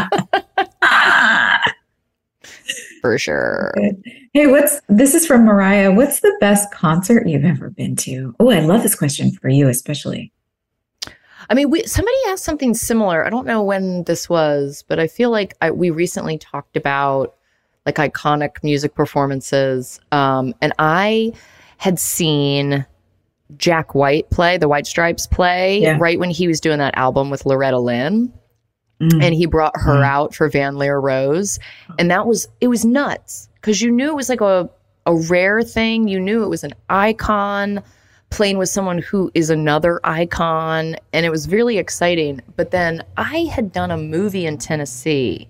for 3.01 3.17
sure. 3.17 3.73
hey, 4.33 4.47
what's 4.47 4.81
this 4.89 5.13
is 5.15 5.25
from 5.25 5.45
Mariah. 5.45 5.91
What's 5.91 6.19
the 6.21 6.36
best 6.39 6.71
concert 6.71 7.27
you've 7.27 7.45
ever 7.45 7.69
been 7.69 7.95
to? 7.97 8.36
Oh, 8.39 8.49
I 8.51 8.60
love 8.60 8.83
this 8.83 8.95
question 8.95 9.31
for 9.31 9.49
you, 9.49 9.67
especially. 9.67 10.31
I 11.49 11.53
mean, 11.53 11.69
we 11.69 11.83
somebody 11.83 12.17
asked 12.27 12.43
something 12.43 12.73
similar. 12.73 13.25
I 13.25 13.29
don't 13.29 13.47
know 13.47 13.63
when 13.63 14.03
this 14.03 14.27
was, 14.29 14.83
but 14.88 14.99
I 14.99 15.07
feel 15.07 15.29
like 15.29 15.53
I, 15.62 15.71
we 15.71 15.89
recently 15.91 16.38
talked 16.38 16.75
about 16.75 17.36
like 17.86 17.95
iconic 17.95 18.62
music 18.63 18.95
performances. 18.95 19.99
Um, 20.12 20.53
and 20.62 20.73
I 20.77 21.31
had 21.77 21.99
seen 21.99 22.86
Jack 23.55 23.95
White 23.95 24.29
play, 24.29 24.57
the 24.57 24.67
White 24.67 24.86
Stripes 24.88 25.25
play, 25.25 25.79
Yeah. 25.81 25.97
right 25.97 26.19
when 26.19 26.29
he 26.29 26.47
was 26.49 26.60
doing 26.60 26.79
that 26.79 26.97
album 26.97 27.29
with 27.29 27.45
Loretta 27.45 27.79
Lynn. 27.79 28.33
Mm. 29.01 29.23
And 29.23 29.36
he 29.36 29.45
brought 29.45 29.73
her 29.75 29.97
Mm. 30.01 30.05
out 30.05 30.33
for 30.36 30.49
Van 30.49 30.75
Lear 30.77 30.99
Rose. 30.99 31.60
And 31.99 32.10
that 32.10 32.25
was, 32.25 32.47
it 32.62 32.67
was 32.67 32.83
nuts 32.83 33.47
because 33.55 33.81
you 33.81 33.91
knew 33.91 34.10
it 34.10 34.15
was 34.15 34.29
like 34.29 34.41
a, 34.41 34.69
a 35.05 35.15
rare 35.15 35.62
thing. 35.63 36.07
You 36.07 36.19
knew 36.19 36.43
it 36.43 36.49
was 36.49 36.63
an 36.63 36.73
icon 36.89 37.83
playing 38.29 38.57
with 38.57 38.69
someone 38.69 38.97
who 38.97 39.31
is 39.33 39.49
another 39.49 39.99
icon. 40.03 40.95
And 41.13 41.25
it 41.25 41.29
was 41.29 41.47
really 41.47 41.77
exciting. 41.77 42.41
But 42.55 42.71
then 42.71 43.03
I 43.17 43.41
had 43.51 43.71
done 43.71 43.91
a 43.91 43.97
movie 43.97 44.45
in 44.45 44.57
Tennessee 44.57 45.47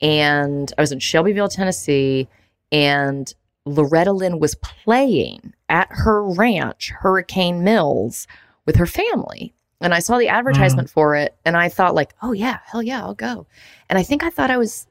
and 0.00 0.72
I 0.78 0.80
was 0.80 0.92
in 0.92 0.98
Shelbyville, 1.00 1.48
Tennessee, 1.48 2.28
and 2.70 3.32
Loretta 3.64 4.12
Lynn 4.12 4.38
was 4.38 4.54
playing 4.56 5.52
at 5.68 5.88
her 5.90 6.22
ranch, 6.22 6.90
Hurricane 7.00 7.64
Mills, 7.64 8.26
with 8.64 8.76
her 8.76 8.86
family. 8.86 9.52
And 9.80 9.94
I 9.94 9.98
saw 9.98 10.18
the 10.18 10.26
mm-hmm. 10.26 10.36
advertisement 10.36 10.90
for 10.90 11.16
it 11.16 11.36
and 11.44 11.56
I 11.56 11.68
thought 11.68 11.94
like, 11.94 12.14
oh 12.22 12.32
yeah, 12.32 12.58
hell 12.64 12.82
yeah, 12.82 13.02
I'll 13.02 13.14
go. 13.14 13.46
And 13.88 13.98
I 13.98 14.02
think 14.02 14.22
I 14.22 14.30
thought 14.30 14.50
I 14.50 14.56
was 14.56 14.86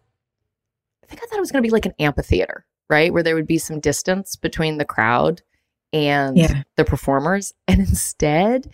I 1.03 1.07
think 1.07 1.21
I 1.23 1.25
thought 1.27 1.37
it 1.37 1.41
was 1.41 1.51
gonna 1.51 1.61
be 1.61 1.69
like 1.69 1.85
an 1.85 1.93
amphitheater, 1.99 2.65
right? 2.89 3.11
Where 3.11 3.23
there 3.23 3.35
would 3.35 3.47
be 3.47 3.57
some 3.57 3.79
distance 3.79 4.35
between 4.35 4.77
the 4.77 4.85
crowd 4.85 5.41
and 5.93 6.37
Yeah. 6.37 6.63
the 6.75 6.85
performers. 6.85 7.53
And 7.67 7.79
instead, 7.79 8.69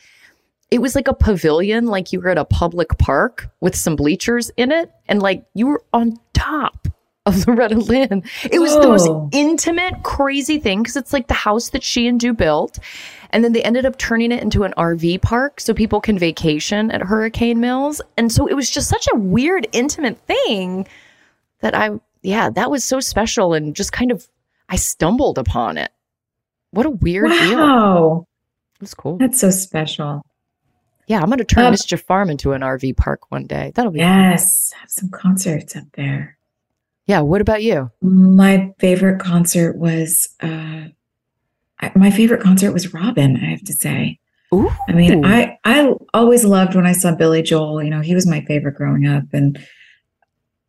it 0.69 0.82
was 0.82 0.95
like 0.95 1.08
a 1.08 1.13
pavilion, 1.13 1.88
like 1.88 2.13
you 2.13 2.21
were 2.21 2.30
at 2.30 2.38
a 2.38 2.45
public 2.45 2.97
park 2.97 3.50
with 3.60 3.76
some 3.76 3.95
bleachers 3.95 4.50
in 4.58 4.71
it, 4.71 4.91
and 5.08 5.21
like 5.21 5.45
you 5.54 5.67
were 5.67 5.84
on 5.91 6.17
top 6.34 6.88
of 7.26 7.45
Loretta 7.47 7.76
Lynn. 7.78 8.24
It 8.52 8.60
was 8.60 8.74
the 8.74 8.88
most 8.88 9.10
intimate, 9.32 10.04
crazy 10.04 10.60
thing 10.60 10.82
because 10.82 10.95
it's 10.95 11.13
like 11.13 11.28
the 11.28 11.34
house 11.34 11.69
that 11.69 11.84
she 11.84 12.08
and 12.08 12.19
Doo 12.19 12.34
built. 12.34 12.80
And 13.33 13.43
then 13.43 13.53
they 13.53 13.63
ended 13.63 13.85
up 13.85 13.97
turning 13.97 14.31
it 14.31 14.41
into 14.43 14.63
an 14.63 14.73
RV 14.77 15.21
park 15.21 15.59
so 15.59 15.73
people 15.73 16.01
can 16.01 16.17
vacation 16.19 16.91
at 16.91 17.01
Hurricane 17.01 17.59
Mills. 17.59 18.01
And 18.17 18.31
so 18.31 18.47
it 18.47 18.53
was 18.53 18.69
just 18.69 18.89
such 18.89 19.07
a 19.13 19.17
weird, 19.17 19.67
intimate 19.71 20.17
thing 20.19 20.88
that 21.61 21.73
I, 21.75 21.91
yeah, 22.21 22.49
that 22.49 22.69
was 22.69 22.84
so 22.84 22.99
special 22.99 23.53
and 23.53 23.75
just 23.75 23.91
kind 23.93 24.11
of, 24.11 24.27
I 24.69 24.75
stumbled 24.75 25.38
upon 25.38 25.77
it. 25.77 25.91
What 26.71 26.86
a 26.86 26.89
weird 26.89 27.29
deal. 27.32 27.57
Wow. 27.57 28.27
It 28.75 28.82
was 28.82 28.93
cool. 28.93 29.17
That's 29.17 29.39
so 29.39 29.49
special. 29.49 30.21
Yeah, 31.07 31.19
I'm 31.19 31.27
going 31.27 31.39
to 31.39 31.43
turn 31.45 31.65
Um, 31.65 31.71
Mischief 31.71 32.01
Farm 32.01 32.29
into 32.29 32.53
an 32.53 32.61
RV 32.61 32.95
park 32.95 33.29
one 33.32 33.45
day. 33.45 33.71
That'll 33.75 33.91
be 33.91 33.99
Yes. 33.99 34.71
Have 34.79 34.89
some 34.89 35.09
concerts 35.09 35.75
up 35.75 35.84
there. 35.93 36.38
Yeah. 37.05 37.19
What 37.21 37.41
about 37.41 37.63
you? 37.63 37.91
My 38.01 38.73
favorite 38.79 39.19
concert 39.19 39.77
was 39.77 40.29
uh, 40.41 40.86
my 41.95 42.11
favorite 42.11 42.41
concert 42.41 42.71
was 42.71 42.93
Robyn. 42.93 43.38
I 43.38 43.51
have 43.51 43.63
to 43.63 43.73
say. 43.73 44.19
Ooh. 44.53 44.69
I 44.88 44.93
mean, 44.93 45.25
I 45.25 45.57
I 45.63 45.93
always 46.13 46.43
loved 46.43 46.75
when 46.75 46.86
I 46.86 46.91
saw 46.91 47.15
Billy 47.15 47.41
Joel. 47.41 47.84
You 47.84 47.89
know, 47.89 48.01
he 48.01 48.15
was 48.15 48.27
my 48.27 48.41
favorite 48.41 48.75
growing 48.75 49.07
up, 49.07 49.23
and 49.32 49.57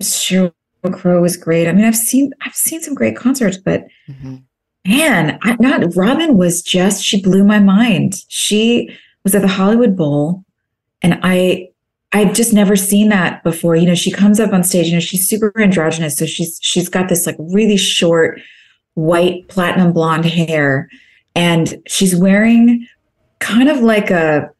Sheryl 0.02 0.52
Crow 0.92 1.20
was 1.20 1.36
great. 1.36 1.68
I 1.68 1.72
mean, 1.72 1.84
I've 1.84 1.96
seen 1.96 2.32
I've 2.42 2.54
seen 2.54 2.80
some 2.80 2.94
great 2.94 3.16
concerts, 3.16 3.56
but 3.56 3.86
mm-hmm. 4.08 4.36
man, 4.86 5.38
I, 5.42 5.56
not 5.58 5.94
Robyn 5.96 6.36
was 6.36 6.62
just 6.62 7.04
she 7.04 7.20
blew 7.20 7.44
my 7.44 7.58
mind. 7.58 8.14
She 8.28 8.96
was 9.24 9.34
at 9.34 9.42
the 9.42 9.48
Hollywood 9.48 9.96
Bowl, 9.96 10.44
and 11.02 11.18
I 11.22 11.68
I've 12.12 12.34
just 12.34 12.52
never 12.52 12.76
seen 12.76 13.08
that 13.08 13.42
before. 13.42 13.74
You 13.74 13.86
know, 13.86 13.94
she 13.94 14.10
comes 14.10 14.38
up 14.38 14.52
on 14.52 14.62
stage. 14.62 14.86
You 14.86 14.94
know, 14.94 15.00
she's 15.00 15.28
super 15.28 15.52
androgynous, 15.60 16.16
so 16.16 16.26
she's 16.26 16.58
she's 16.62 16.88
got 16.88 17.08
this 17.08 17.26
like 17.26 17.36
really 17.38 17.76
short 17.76 18.40
white 18.94 19.48
platinum 19.48 19.92
blonde 19.92 20.24
hair, 20.24 20.88
and 21.34 21.82
she's 21.86 22.14
wearing 22.14 22.86
kind 23.38 23.68
of 23.68 23.80
like 23.80 24.10
a, 24.10 24.50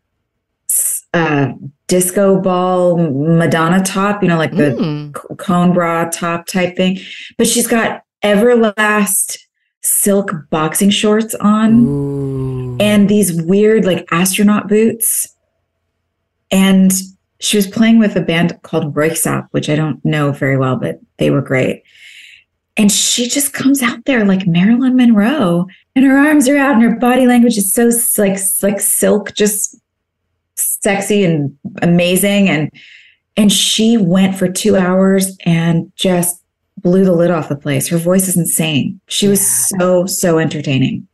a 1.15 1.55
disco 1.87 2.41
ball 2.41 2.97
Madonna 2.97 3.83
top, 3.83 4.23
you 4.23 4.29
know, 4.29 4.39
like 4.39 4.57
the 4.57 4.71
mm. 4.71 5.39
cone 5.39 5.73
bra 5.73 6.09
top 6.11 6.47
type 6.47 6.77
thing. 6.77 6.99
But 7.37 7.47
she's 7.47 7.67
got 7.67 8.03
Everlast 8.23 9.39
silk 9.83 10.33
boxing 10.49 10.91
shorts 10.91 11.35
on 11.37 11.87
Ooh. 11.87 12.77
and 12.81 13.09
these 13.09 13.43
weird 13.43 13.85
like 13.85 14.07
astronaut 14.11 14.69
boots. 14.69 15.29
And 16.51 16.93
she 17.41 17.57
was 17.57 17.67
playing 17.67 17.99
with 17.99 18.17
a 18.17 18.21
band 18.21 18.59
called 18.63 18.95
Röyksopp, 18.95 19.49
which 19.51 19.69
I 19.69 19.75
don't 19.75 20.03
know 20.05 20.33
very 20.33 20.57
well, 20.57 20.77
but 20.77 21.01
they 21.19 21.31
were 21.31 21.43
great. 21.43 21.83
And 22.77 22.91
she 22.91 23.29
just 23.29 23.53
comes 23.53 23.83
out 23.83 24.05
there 24.07 24.25
like 24.25 24.47
Marilyn 24.47 24.97
Monroe, 24.97 25.67
and 25.95 26.05
her 26.05 26.17
arms 26.17 26.49
are 26.49 26.57
out, 26.57 26.75
and 26.75 26.83
her 26.83 26.97
body 26.97 27.27
language 27.27 27.59
is 27.59 27.73
so 27.73 27.91
like 28.17 28.39
like 28.63 28.81
silk, 28.81 29.35
just 29.35 29.77
sexy 30.55 31.25
and 31.25 31.57
amazing. 31.83 32.49
And 32.49 32.71
and 33.37 33.53
she 33.53 33.97
went 33.97 34.37
for 34.37 34.49
two 34.49 34.77
hours 34.77 35.37
and 35.45 35.93
just 35.97 36.43
blew 36.79 37.05
the 37.05 37.13
lid 37.13 37.31
off 37.31 37.49
the 37.49 37.57
place. 37.57 37.89
Her 37.89 37.99
voice 37.99 38.27
is 38.27 38.37
insane. 38.37 39.01
She 39.07 39.29
was 39.29 39.41
yeah. 39.41 39.79
so 39.79 40.07
so 40.07 40.39
entertaining. 40.39 41.07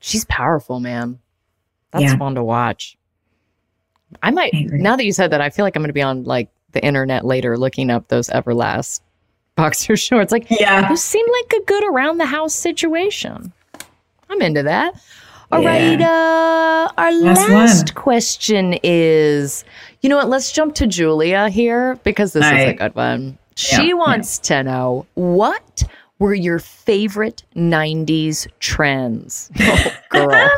She's 0.00 0.24
powerful, 0.26 0.80
man. 0.80 1.18
That's 1.90 2.04
yeah. 2.04 2.16
fun 2.16 2.36
to 2.36 2.44
watch. 2.44 2.96
I 4.22 4.30
might 4.30 4.54
I 4.54 4.66
now 4.70 4.96
that 4.96 5.04
you 5.04 5.12
said 5.12 5.30
that, 5.32 5.40
I 5.40 5.50
feel 5.50 5.64
like 5.64 5.76
I'm 5.76 5.82
going 5.82 5.88
to 5.88 5.94
be 5.94 6.02
on 6.02 6.24
like 6.24 6.48
the 6.72 6.84
internet 6.84 7.24
later 7.24 7.58
looking 7.58 7.90
up 7.90 8.08
those 8.08 8.28
Everlast 8.28 9.00
boxer 9.60 9.96
shorts. 10.08 10.32
Like, 10.32 10.50
yeah, 10.50 10.88
those 10.88 11.02
seem 11.02 11.26
like 11.26 11.60
a 11.60 11.64
good 11.64 11.84
around 11.84 12.18
the 12.18 12.26
house 12.26 12.54
situation. 12.54 13.52
I'm 14.28 14.40
into 14.42 14.62
that. 14.62 14.94
All 15.52 15.62
yeah. 15.62 15.68
right. 15.68 16.00
Uh, 16.00 16.92
our 16.96 17.12
last, 17.12 17.48
last 17.50 17.94
question 17.94 18.78
is, 18.82 19.64
you 20.00 20.08
know 20.08 20.16
what? 20.16 20.28
Let's 20.28 20.52
jump 20.52 20.74
to 20.76 20.86
Julia 20.86 21.48
here 21.48 21.96
because 22.04 22.32
this 22.32 22.44
is 22.44 22.52
a 22.52 22.74
good 22.74 22.94
one. 22.94 23.36
She 23.56 23.88
yeah, 23.88 23.94
wants 23.94 24.38
yeah. 24.38 24.58
to 24.58 24.62
know 24.64 25.06
what 25.14 25.82
were 26.20 26.34
your 26.34 26.58
favorite 26.60 27.42
90s 27.56 28.46
trends? 28.60 29.50
Oh, 30.12 30.26
girl. 30.26 30.50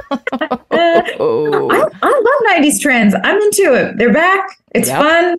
oh. 1.21 1.69
I, 2.03 2.07
I, 2.07 2.09
love 2.09 2.65
90s 2.65 2.81
trends. 2.81 3.15
I'm 3.23 3.37
into 3.37 3.75
it. 3.75 3.99
They're 3.99 4.11
back. 4.13 4.49
It's 4.75 4.89
yep. 4.89 5.03
fun. 5.03 5.37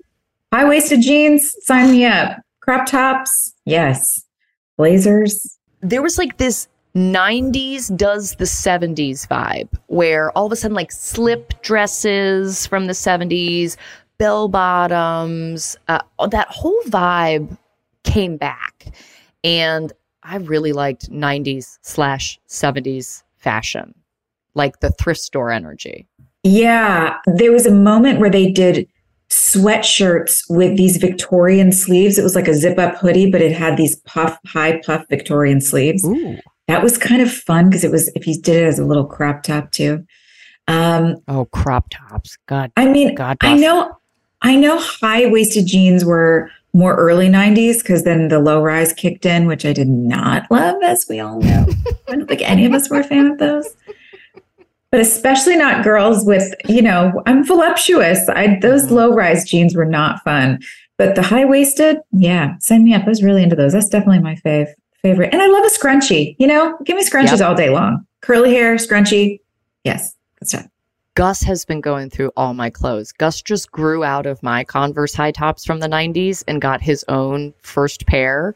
High 0.54 0.70
waisted 0.70 1.02
jeans. 1.02 1.56
Sign 1.66 1.90
me 1.90 2.06
up. 2.06 2.38
Crop 2.64 2.86
tops. 2.86 3.54
Yes. 3.66 4.24
Blazers. 4.78 5.60
There 5.82 6.02
was 6.02 6.18
like 6.18 6.38
this 6.38 6.70
90s 6.96 7.96
does 7.98 8.36
the 8.36 8.46
70s 8.46 9.28
vibe 9.28 9.68
where 9.88 10.32
all 10.32 10.46
of 10.46 10.52
a 10.54 10.56
sudden 10.56 10.74
like 10.74 10.92
slip 10.92 11.62
dresses 11.62 12.66
from 12.66 12.88
the 12.88 12.94
70s, 12.94 13.76
bell 14.18 14.48
bottoms, 14.48 15.76
uh, 15.90 16.00
that 16.30 16.48
whole 16.48 16.82
vibe 16.84 17.58
came 18.06 18.38
back. 18.38 18.94
And 19.44 19.92
I 20.24 20.38
really 20.38 20.72
liked 20.72 21.12
90s 21.12 21.80
slash 21.82 22.40
70s 22.48 23.24
fashion, 23.36 23.94
like 24.54 24.80
the 24.80 24.92
thrift 24.92 25.20
store 25.20 25.52
energy. 25.52 26.08
Yeah. 26.44 27.18
There 27.26 27.52
was 27.52 27.66
a 27.66 27.74
moment 27.74 28.22
where 28.22 28.30
they 28.30 28.52
did 28.54 28.88
sweatshirts 29.34 30.44
with 30.48 30.78
these 30.78 30.98
Victorian 30.98 31.72
sleeves. 31.72 32.20
It 32.20 32.24
was 32.24 32.36
like 32.36 32.48
a 32.48 32.54
zip 32.54 32.78
up 32.78 32.96
hoodie, 32.96 33.32
but 33.32 33.42
it 33.42 33.52
had 33.52 33.78
these 33.78 33.96
puff, 34.02 34.38
high 34.46 34.80
puff 34.86 35.06
Victorian 35.10 35.60
sleeves. 35.60 36.06
Ooh. 36.06 36.38
That 36.68 36.84
was 36.84 36.98
kind 36.98 37.22
of 37.22 37.32
fun 37.32 37.70
because 37.70 37.84
it 37.84 37.92
was, 37.92 38.10
if 38.10 38.28
you 38.28 38.40
did 38.40 38.58
it 38.58 38.66
as 38.66 38.80
a 38.80 38.86
little 38.86 39.06
crop 39.06 39.44
top 39.44 39.72
too. 39.72 40.06
Um, 40.68 41.18
oh, 41.28 41.46
crop 41.46 41.88
tops. 41.90 42.38
God. 42.46 42.72
I 42.78 42.86
mean, 42.86 43.16
God 43.16 43.38
I 43.42 43.58
know, 43.58 43.98
I 44.44 44.56
know 44.56 44.78
high 44.80 45.26
waisted 45.26 45.66
jeans 45.66 46.06
were 46.06 46.50
more 46.74 46.96
early 46.96 47.28
90s 47.28 47.80
because 47.80 48.04
then 48.04 48.28
the 48.28 48.40
low 48.40 48.62
rise 48.62 48.94
kicked 48.94 49.26
in, 49.26 49.48
which 49.48 49.66
I 49.66 49.74
did 49.74 49.90
not 49.90 50.50
love, 50.52 50.82
as 50.84 51.06
we 51.10 51.20
all 51.20 51.40
know. 51.42 51.68
I 52.08 52.16
don't 52.16 52.28
think 52.28 52.42
any 52.42 52.66
of 52.66 52.74
us 52.74 52.90
were 52.90 53.00
a 53.00 53.04
fan 53.04 53.28
of 53.32 53.40
those 53.40 53.76
but 54.94 55.02
especially 55.02 55.56
not 55.56 55.84
girls 55.84 56.24
with, 56.24 56.54
you 56.70 56.80
know, 56.80 57.24
I'm 57.26 57.44
voluptuous. 57.44 58.30
I 58.30 58.60
those 58.62 58.84
mm-hmm. 58.84 58.94
low 58.94 59.16
rise 59.16 59.44
jeans 59.44 59.74
were 59.74 59.86
not 59.86 60.24
fun. 60.24 60.60
But 61.00 61.16
the 61.16 61.24
high 61.24 61.46
waisted, 61.46 61.98
yeah, 62.12 62.60
sign 62.60 62.84
me 62.84 62.94
up. 62.94 63.02
I 63.04 63.10
was 63.10 63.24
really 63.24 63.42
into 63.42 63.56
those. 63.56 63.74
That's 63.74 63.90
definitely 63.90 64.20
my 64.20 64.36
fave 64.36 64.68
favorite. 65.02 65.34
And 65.34 65.42
I 65.42 65.48
love 65.48 65.66
a 65.66 65.70
scrunchie. 65.70 66.36
You 66.38 66.46
know, 66.46 66.78
give 66.86 66.96
me 66.96 67.04
scrunchies 67.04 67.40
yep. 67.40 67.42
all 67.42 67.56
day 67.56 67.72
long. 67.72 68.06
Curly 68.22 68.54
hair, 68.54 68.76
scrunchie. 68.76 69.40
Yes, 69.84 70.16
that's 70.40 70.54
right. 70.54 70.70
Gus 71.16 71.42
has 71.42 71.66
been 71.66 71.82
going 71.82 72.12
through 72.12 72.32
all 72.38 72.54
my 72.54 72.70
clothes. 72.70 73.12
Gus 73.12 73.42
just 73.42 73.72
grew 73.72 74.04
out 74.04 74.28
of 74.28 74.44
my 74.44 74.64
Converse 74.64 75.16
high 75.16 75.32
tops 75.32 75.66
from 75.66 75.80
the 75.80 75.88
90s 75.88 76.44
and 76.48 76.62
got 76.62 76.82
his 76.82 77.04
own 77.08 77.52
first 77.64 78.06
pair. 78.06 78.54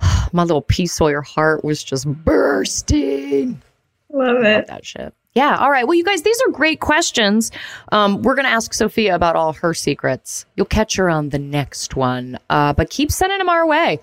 my 0.32 0.42
little 0.42 0.62
P. 0.62 0.86
Sawyer 0.86 1.20
heart 1.20 1.62
was 1.64 1.84
just 1.84 2.06
bursting. 2.24 3.60
Love 4.08 4.38
it. 4.38 4.56
Love 4.56 4.66
that 4.68 4.86
shit. 4.86 5.12
Yeah. 5.34 5.56
All 5.58 5.70
right. 5.70 5.86
Well, 5.86 5.96
you 5.96 6.04
guys, 6.04 6.22
these 6.22 6.40
are 6.46 6.50
great 6.50 6.80
questions. 6.80 7.52
Um, 7.92 8.22
we're 8.22 8.34
going 8.34 8.46
to 8.46 8.50
ask 8.50 8.74
Sophia 8.74 9.14
about 9.14 9.36
all 9.36 9.52
her 9.54 9.74
secrets. 9.74 10.44
You'll 10.56 10.66
catch 10.66 10.96
her 10.96 11.08
on 11.08 11.28
the 11.28 11.38
next 11.38 11.94
one. 11.94 12.38
Uh, 12.48 12.72
but 12.72 12.90
keep 12.90 13.12
sending 13.12 13.38
them 13.38 13.48
our 13.48 13.66
way. 13.66 14.00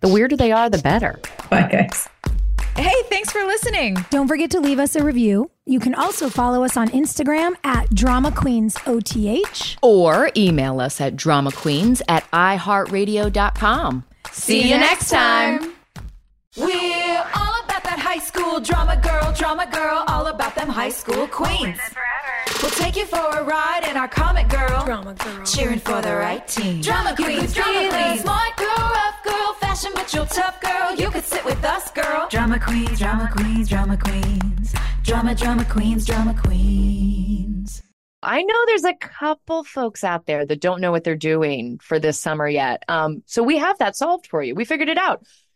The 0.00 0.08
weirder 0.08 0.36
they 0.36 0.52
are, 0.52 0.68
the 0.68 0.78
better. 0.78 1.18
Bye, 1.48 1.68
guys. 1.70 2.08
Hey, 2.76 2.92
thanks 3.08 3.32
for 3.32 3.42
listening. 3.44 3.96
Don't 4.10 4.28
forget 4.28 4.50
to 4.50 4.60
leave 4.60 4.78
us 4.78 4.96
a 4.96 5.02
review. 5.02 5.50
You 5.64 5.80
can 5.80 5.94
also 5.94 6.28
follow 6.28 6.62
us 6.62 6.76
on 6.76 6.88
Instagram 6.88 7.54
at 7.64 7.88
Drama 7.94 8.30
Queens 8.30 8.76
OTH. 8.86 9.76
Or 9.80 10.30
email 10.36 10.80
us 10.80 11.00
at 11.00 11.16
drama 11.16 11.52
queens 11.52 12.02
at 12.06 12.30
iheartradio.com. 12.32 14.04
See 14.32 14.68
you 14.68 14.76
next 14.76 15.08
time. 15.08 15.72
We're 16.58 17.24
all 17.34 17.64
about 17.64 17.82
that 17.84 17.98
high 17.98 18.18
school 18.18 18.60
drama 18.60 18.96
girl, 19.02 19.32
drama 19.32 19.66
girl, 19.70 20.04
all 20.06 20.06
about 20.06 20.06
them 20.06 20.15
high 20.76 20.90
school 20.90 21.26
queens. 21.28 21.80
We'll 22.60 22.70
take 22.72 22.96
you 22.96 23.06
for 23.06 23.16
a 23.16 23.42
ride 23.42 23.86
in 23.88 23.96
our 23.96 24.08
comic 24.08 24.46
girl, 24.50 24.84
drama 24.84 25.14
girl, 25.14 25.42
cheering 25.46 25.78
for 25.78 26.02
the 26.02 26.14
right 26.14 26.46
team. 26.46 26.82
Drama 26.82 27.16
queens, 27.16 27.54
drama 27.54 27.88
queens, 27.88 28.20
smart 28.20 28.56
girl, 28.58 28.76
rough 28.76 29.24
girl, 29.24 29.54
fashion 29.54 29.92
but 29.94 30.12
you're 30.12 30.26
tough 30.26 30.60
girl. 30.60 30.94
You 30.94 31.08
could 31.10 31.24
sit 31.24 31.42
with 31.46 31.64
us, 31.64 31.90
girl. 31.92 32.28
Drama 32.28 32.60
queens, 32.60 32.98
drama 32.98 33.30
queens, 33.32 33.70
drama 33.70 33.96
queens, 33.96 34.74
drama, 35.02 35.34
drama 35.34 35.64
queens, 35.64 36.04
drama 36.04 36.34
queens. 36.44 37.82
I 38.22 38.42
know 38.42 38.64
there's 38.66 38.84
a 38.84 38.94
couple 38.94 39.64
folks 39.64 40.04
out 40.04 40.26
there 40.26 40.44
that 40.44 40.60
don't 40.60 40.82
know 40.82 40.90
what 40.90 41.04
they're 41.04 41.16
doing 41.16 41.78
for 41.78 41.98
this 41.98 42.20
summer 42.20 42.46
yet. 42.46 42.82
Um, 42.86 43.22
so 43.24 43.42
we 43.42 43.56
have 43.56 43.78
that 43.78 43.96
solved 43.96 44.26
for 44.26 44.42
you. 44.42 44.54
We 44.54 44.66
figured 44.66 44.90
it 44.90 44.98
out. 44.98 45.24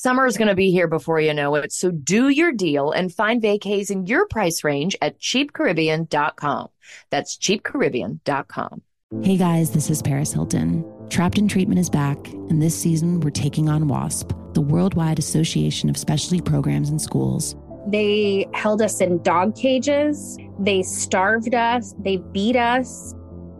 Summer 0.00 0.26
is 0.26 0.36
going 0.36 0.46
to 0.46 0.54
be 0.54 0.70
here 0.70 0.86
before 0.86 1.18
you 1.18 1.34
know 1.34 1.56
it. 1.56 1.72
So 1.72 1.90
do 1.90 2.28
your 2.28 2.52
deal 2.52 2.92
and 2.92 3.12
find 3.12 3.42
vacays 3.42 3.90
in 3.90 4.06
your 4.06 4.28
price 4.28 4.62
range 4.62 4.94
at 5.02 5.18
cheapcaribbean.com. 5.18 6.68
That's 7.10 7.36
cheapcaribbean.com. 7.36 8.82
Hey 9.24 9.36
guys, 9.36 9.72
this 9.72 9.90
is 9.90 10.00
Paris 10.00 10.32
Hilton. 10.32 10.84
Trapped 11.10 11.36
in 11.36 11.48
Treatment 11.48 11.80
is 11.80 11.90
back, 11.90 12.28
and 12.28 12.62
this 12.62 12.80
season 12.80 13.18
we're 13.18 13.30
taking 13.30 13.68
on 13.68 13.88
WASP, 13.88 14.32
the 14.52 14.60
Worldwide 14.60 15.18
Association 15.18 15.90
of 15.90 15.96
Specialty 15.96 16.42
Programs 16.42 16.90
and 16.90 17.02
Schools 17.02 17.56
They 17.88 18.46
held 18.54 18.80
us 18.80 19.00
in 19.00 19.20
dog 19.24 19.56
cages. 19.56 20.38
They 20.60 20.84
starved 20.84 21.56
us. 21.56 21.96
They 21.98 22.18
beat 22.18 22.54
us. 22.54 23.16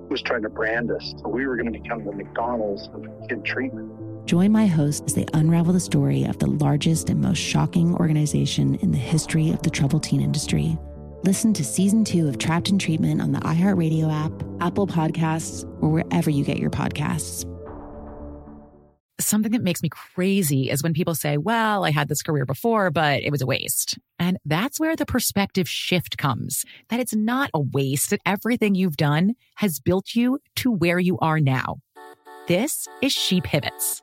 Was 0.08 0.22
trying 0.22 0.42
to 0.42 0.50
brand 0.50 0.92
us. 0.92 1.14
So 1.18 1.30
we 1.30 1.48
were 1.48 1.56
going 1.56 1.72
to 1.72 1.80
become 1.80 2.04
the 2.04 2.12
McDonald's 2.12 2.88
of 2.94 3.04
kid 3.28 3.44
treatment. 3.44 3.90
Join 4.28 4.52
my 4.52 4.66
host 4.66 5.04
as 5.06 5.14
they 5.14 5.24
unravel 5.32 5.72
the 5.72 5.80
story 5.80 6.24
of 6.24 6.38
the 6.38 6.50
largest 6.50 7.08
and 7.08 7.18
most 7.18 7.38
shocking 7.38 7.94
organization 7.94 8.74
in 8.82 8.92
the 8.92 8.98
history 8.98 9.52
of 9.52 9.62
the 9.62 9.70
troubled 9.70 10.02
teen 10.02 10.20
industry. 10.20 10.76
Listen 11.22 11.54
to 11.54 11.64
season 11.64 12.04
two 12.04 12.28
of 12.28 12.36
Trapped 12.36 12.68
in 12.68 12.78
Treatment 12.78 13.22
on 13.22 13.32
the 13.32 13.38
iHeartRadio 13.38 14.12
app, 14.12 14.30
Apple 14.60 14.86
Podcasts, 14.86 15.64
or 15.80 15.88
wherever 15.88 16.28
you 16.28 16.44
get 16.44 16.58
your 16.58 16.68
podcasts. 16.68 17.46
Something 19.18 19.52
that 19.52 19.62
makes 19.62 19.82
me 19.82 19.88
crazy 19.88 20.68
is 20.68 20.82
when 20.82 20.92
people 20.92 21.14
say, 21.14 21.38
Well, 21.38 21.86
I 21.86 21.90
had 21.90 22.08
this 22.08 22.20
career 22.20 22.44
before, 22.44 22.90
but 22.90 23.22
it 23.22 23.30
was 23.30 23.40
a 23.40 23.46
waste. 23.46 23.98
And 24.18 24.36
that's 24.44 24.78
where 24.78 24.94
the 24.94 25.06
perspective 25.06 25.70
shift 25.70 26.18
comes 26.18 26.66
that 26.90 27.00
it's 27.00 27.14
not 27.14 27.48
a 27.54 27.60
waste, 27.60 28.10
that 28.10 28.20
everything 28.26 28.74
you've 28.74 28.98
done 28.98 29.36
has 29.54 29.80
built 29.80 30.14
you 30.14 30.38
to 30.56 30.70
where 30.70 30.98
you 30.98 31.16
are 31.20 31.40
now. 31.40 31.78
This 32.46 32.86
is 33.00 33.12
She 33.12 33.40
Pivots 33.40 34.02